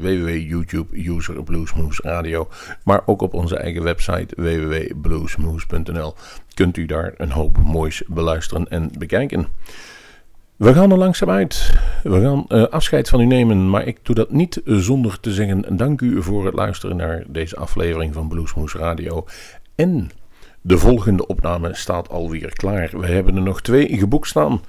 www.youtube 0.00 1.08
user 1.08 1.34
Radio. 2.02 2.48
Maar 2.84 3.02
ook 3.06 3.22
op 3.22 3.34
onze 3.34 3.56
eigen 3.56 3.82
website 3.82 4.34
www.bluesmoose.nl 4.36 6.14
kunt 6.54 6.76
u 6.76 6.86
daar 6.86 7.14
een 7.16 7.30
hoop 7.30 7.58
moois 7.58 8.02
beluisteren 8.06 8.68
en 8.68 8.90
bekijken. 8.98 9.46
We 10.60 10.74
gaan 10.74 10.90
er 10.90 10.98
langzaam 10.98 11.30
uit. 11.30 11.74
We 12.02 12.20
gaan 12.20 12.44
eh, 12.48 12.62
afscheid 12.62 13.08
van 13.08 13.20
u 13.20 13.24
nemen, 13.24 13.70
maar 13.70 13.86
ik 13.86 13.98
doe 14.02 14.14
dat 14.14 14.30
niet 14.30 14.60
zonder 14.64 15.20
te 15.20 15.32
zeggen 15.32 15.76
dank 15.76 16.00
u 16.00 16.22
voor 16.22 16.44
het 16.44 16.54
luisteren 16.54 16.96
naar 16.96 17.24
deze 17.26 17.56
aflevering 17.56 18.14
van 18.14 18.28
Bluesmoose 18.28 18.78
Radio. 18.78 19.24
En 19.74 20.10
de 20.60 20.78
volgende 20.78 21.26
opname 21.26 21.74
staat 21.74 22.08
alweer 22.08 22.52
klaar. 22.52 22.90
We 23.00 23.06
hebben 23.06 23.36
er 23.36 23.42
nog 23.42 23.62
twee 23.62 23.98
geboekt 23.98 24.28
staan. 24.28 24.60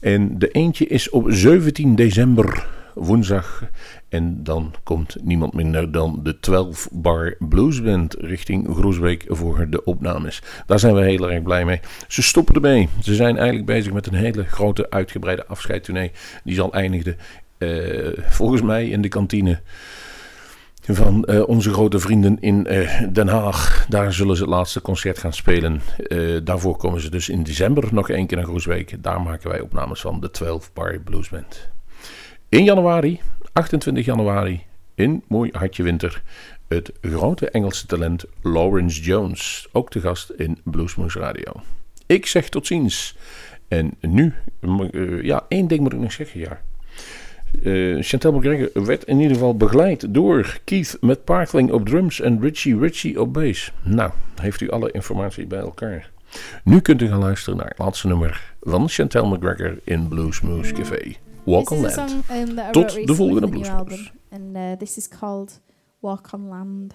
En 0.00 0.38
de 0.38 0.48
eentje 0.48 0.86
is 0.86 1.10
op 1.10 1.26
17 1.28 1.94
december, 1.94 2.66
woensdag. 2.94 3.64
En 4.08 4.42
dan 4.44 4.74
komt 4.82 5.16
niemand 5.22 5.52
minder 5.52 5.92
dan 5.92 6.20
de 6.22 6.40
12 6.40 6.88
Bar 6.92 7.36
Blues 7.38 7.82
Band 7.82 8.14
richting 8.14 8.68
Groesbeek 8.74 9.24
voor 9.28 9.66
de 9.70 9.84
opnames. 9.84 10.42
Daar 10.66 10.78
zijn 10.78 10.94
we 10.94 11.00
heel 11.00 11.30
erg 11.30 11.42
blij 11.42 11.64
mee. 11.64 11.80
Ze 12.08 12.22
stoppen 12.22 12.54
ermee. 12.54 12.88
Ze 13.02 13.14
zijn 13.14 13.36
eigenlijk 13.36 13.66
bezig 13.66 13.92
met 13.92 14.06
een 14.06 14.14
hele 14.14 14.44
grote 14.44 14.90
uitgebreide 14.90 15.46
afscheidtournee. 15.46 16.12
Die 16.44 16.54
zal 16.54 16.72
eindigen 16.72 17.16
eh, 17.58 18.24
volgens 18.28 18.62
mij 18.62 18.88
in 18.88 19.02
de 19.02 19.08
kantine 19.08 19.60
van 20.82 21.24
eh, 21.24 21.48
onze 21.48 21.72
grote 21.72 21.98
vrienden 21.98 22.40
in 22.40 22.66
eh, 22.66 23.02
Den 23.12 23.28
Haag. 23.28 23.86
Daar 23.88 24.12
zullen 24.12 24.36
ze 24.36 24.42
het 24.42 24.50
laatste 24.50 24.80
concert 24.80 25.18
gaan 25.18 25.32
spelen. 25.32 25.80
Daarvoor 26.44 26.76
komen 26.76 27.00
ze 27.00 27.10
dus 27.10 27.28
in 27.28 27.42
december 27.42 27.88
nog 27.90 28.10
één 28.10 28.26
keer 28.26 28.36
naar 28.36 28.46
Groesbeek. 28.46 29.02
Daar 29.02 29.20
maken 29.20 29.50
wij 29.50 29.60
opnames 29.60 30.00
van 30.00 30.20
de 30.20 30.30
12 30.30 30.72
Bar 30.72 30.98
Blues 31.04 31.28
Band. 31.28 31.68
In 32.48 32.64
januari, 32.64 33.20
28 33.58 34.04
januari 34.04 34.62
in 34.94 35.22
Mooi 35.28 35.50
Hartje 35.52 35.82
Winter 35.82 36.22
het 36.68 36.92
grote 37.00 37.50
Engelse 37.50 37.86
talent 37.86 38.24
Lawrence 38.42 39.02
Jones, 39.02 39.68
ook 39.72 39.90
te 39.90 40.00
gast 40.00 40.30
in 40.30 40.58
Bluesmoose 40.64 41.18
Radio. 41.18 41.52
Ik 42.06 42.26
zeg 42.26 42.48
tot 42.48 42.66
ziens. 42.66 43.16
En 43.68 43.94
nu, 44.00 44.34
eh, 44.60 45.22
ja, 45.22 45.44
één 45.48 45.66
ding 45.66 45.80
moet 45.80 45.92
ik 45.92 45.98
nog 45.98 46.12
zeggen, 46.12 46.40
ja. 46.40 46.60
Eh, 47.62 47.96
Chantel 48.00 48.32
McGregor 48.32 48.84
werd 48.84 49.04
in 49.04 49.18
ieder 49.18 49.34
geval 49.36 49.56
begeleid 49.56 50.14
door 50.14 50.58
Keith 50.64 50.96
met 51.00 51.24
Parkling 51.24 51.70
op 51.70 51.86
drums 51.86 52.20
en 52.20 52.40
Richie 52.40 52.78
Richie 52.78 53.20
op 53.20 53.32
bass. 53.32 53.72
Nou, 53.82 54.10
heeft 54.40 54.60
u 54.60 54.70
alle 54.70 54.90
informatie 54.90 55.46
bij 55.46 55.58
elkaar. 55.58 56.10
Nu 56.64 56.80
kunt 56.80 57.02
u 57.02 57.08
gaan 57.08 57.18
luisteren 57.18 57.58
naar 57.58 57.68
het 57.68 57.78
laatste 57.78 58.06
nummer 58.06 58.54
van 58.60 58.88
Chantel 58.88 59.26
McGregor 59.26 59.78
in 59.84 60.08
Bluesmoose 60.08 60.72
Café. 60.72 61.16
Walk 61.48 61.70
on 61.70 61.80
Land. 61.80 62.24
Um, 62.30 62.72
Tot 62.72 63.06
de 63.06 63.14
volgende 63.14 63.48
blues. 63.48 63.68
And 64.30 64.56
uh, 64.56 64.76
is 64.80 65.08
called 65.08 65.60
Walk 66.00 66.32
on 66.32 66.48
Land. 66.48 66.94